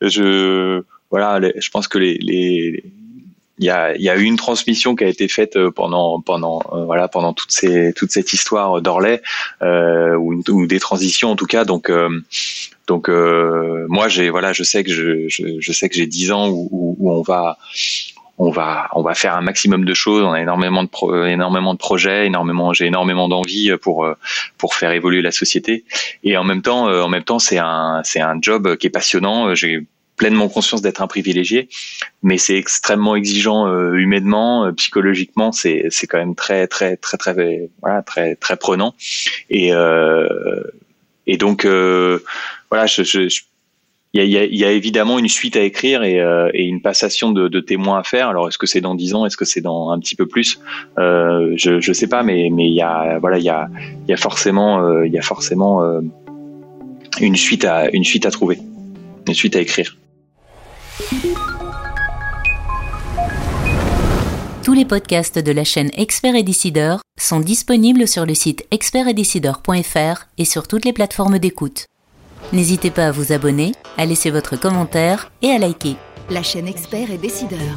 je, 0.00 0.84
voilà, 1.16 1.50
je 1.56 1.70
pense 1.70 1.88
que 1.88 1.98
les, 1.98 2.18
les 2.18 2.84
il 3.58 3.64
y 3.64 3.70
a, 3.70 3.96
y 3.96 4.10
a 4.10 4.16
eu 4.16 4.24
une 4.24 4.36
transmission 4.36 4.94
qui 4.94 5.04
a 5.04 5.08
été 5.08 5.28
faite 5.28 5.56
euh, 5.56 5.70
pendant 5.70 6.20
pendant 6.20 6.60
euh, 6.72 6.84
voilà 6.84 7.08
pendant 7.08 7.32
toute 7.32 7.52
toute 7.96 8.10
cette 8.10 8.32
histoire 8.32 8.82
d'Orlais 8.82 9.22
euh, 9.62 10.14
ou, 10.14 10.66
des 10.66 10.80
transitions 10.80 11.30
en 11.30 11.36
tout 11.36 11.46
cas. 11.46 11.64
Donc 11.64 11.90
donc 12.86 13.08
moi 13.08 14.08
j'ai 14.08 14.30
voilà 14.30 14.52
je 14.52 14.62
sais 14.62 14.84
que 14.84 14.92
je, 14.92 15.28
je, 15.28 15.72
sais 15.72 15.88
que 15.88 15.94
j'ai 15.94 16.06
10 16.06 16.32
ans 16.32 16.48
où, 16.48 16.96
où, 16.98 17.10
on 17.10 17.22
va 17.22 17.56
on 18.38 18.50
va 18.50 18.88
on 18.92 19.02
va 19.02 19.14
faire 19.14 19.34
un 19.34 19.40
maximum 19.40 19.86
de 19.86 19.94
choses. 19.94 20.22
On 20.22 20.32
a 20.32 20.40
énormément 20.42 20.84
de 20.84 20.88
pro, 20.88 21.24
énormément 21.24 21.72
de 21.72 21.78
projets 21.78 22.26
énormément 22.26 22.74
j'ai 22.74 22.86
énormément 22.86 23.28
d'envie 23.28 23.74
pour 23.80 24.06
pour 24.58 24.74
faire 24.74 24.90
évoluer 24.90 25.22
la 25.22 25.32
société. 25.32 25.84
Et 26.24 26.36
en 26.36 26.44
même 26.44 26.62
temps 26.62 26.88
en 26.88 27.08
même 27.08 27.24
temps 27.24 27.38
c'est 27.38 27.58
un 27.58 28.02
c'est 28.04 28.20
un 28.20 28.36
job 28.40 28.76
qui 28.76 28.86
est 28.88 28.90
passionnant. 28.90 29.54
J'ai 29.54 29.86
pleinement 30.16 30.48
conscience 30.48 30.82
d'être 30.82 31.02
un 31.02 31.06
privilégié, 31.06 31.68
mais 32.22 32.38
c'est 32.38 32.56
extrêmement 32.56 33.16
exigeant 33.16 33.68
euh, 33.68 33.94
humainement, 33.94 34.64
euh, 34.64 34.72
psychologiquement, 34.72 35.52
c'est 35.52 35.86
c'est 35.90 36.06
quand 36.06 36.18
même 36.18 36.34
très 36.34 36.66
très 36.66 36.96
très 36.96 37.16
très 37.18 37.68
voilà 37.82 38.02
très 38.02 38.34
très 38.36 38.56
prenant 38.56 38.94
et 39.50 39.72
euh, 39.72 40.26
et 41.26 41.36
donc 41.36 41.66
voilà 42.70 42.86
il 44.14 44.30
y, 44.30 44.64
a, 44.64 44.72
évidemment 44.72 45.18
une 45.18 45.28
suite 45.28 45.56
à 45.56 45.60
écrire 45.60 46.02
et, 46.02 46.18
une 46.54 46.80
passation 46.80 47.32
de, 47.32 47.60
témoins 47.60 47.98
à 47.98 48.02
faire. 48.02 48.30
Alors, 48.30 48.48
est-ce 48.48 48.56
que 48.56 48.66
c'est 48.66 48.80
dans 48.80 48.94
dix 48.94 49.14
ans? 49.14 49.26
Est-ce 49.26 49.36
que 49.36 49.44
c'est 49.44 49.60
dans 49.60 49.90
un 49.90 49.98
petit 49.98 50.16
peu 50.16 50.24
plus? 50.24 50.58
Euh, 50.98 51.52
Je 51.56 51.86
ne 51.86 51.92
sais 51.92 52.06
pas, 52.06 52.22
mais 52.22 52.48
mais 52.50 52.66
il 52.66 52.74
y 52.74 52.80
a 52.80 53.18
voilà 53.18 53.36
il 53.36 53.44
y 53.44 53.50
a 53.50 53.68
il 54.06 54.10
y 54.10 54.14
a 54.14 54.16
forcément 54.16 55.02
il 55.02 55.12
y 55.12 55.18
a 55.18 55.22
forcément 55.22 55.82
une 57.20 57.36
suite 57.36 57.66
à 57.66 57.90
une 57.90 58.04
suite 58.04 58.24
à 58.24 58.30
trouver, 58.30 58.58
une 59.28 59.34
suite 59.34 59.54
à 59.54 59.60
écrire. 59.60 59.94
Tous 64.64 64.72
les 64.72 64.84
podcasts 64.84 65.38
de 65.38 65.52
la 65.52 65.64
chaîne 65.64 65.90
Expert 65.94 66.34
et 66.34 66.42
Décideur 66.42 67.00
sont 67.18 67.40
disponibles 67.40 68.08
sur 68.08 68.24
le 68.24 68.34
site 68.34 68.66
expertetdecideur.fr 68.70 70.26
et 70.38 70.44
sur 70.44 70.66
toutes 70.66 70.84
les 70.84 70.92
plateformes 70.92 71.38
d'écoute. 71.38 71.86
N'hésitez 72.52 72.90
pas 72.90 73.08
à 73.08 73.10
vous 73.10 73.32
abonner, 73.32 73.72
à 73.98 74.06
laisser 74.06 74.30
votre 74.30 74.56
commentaire 74.56 75.30
et 75.42 75.50
à 75.50 75.58
liker. 75.58 75.96
La 76.30 76.42
chaîne 76.42 76.66
Expert 76.66 77.10
et 77.10 77.18
Décideur. 77.18 77.76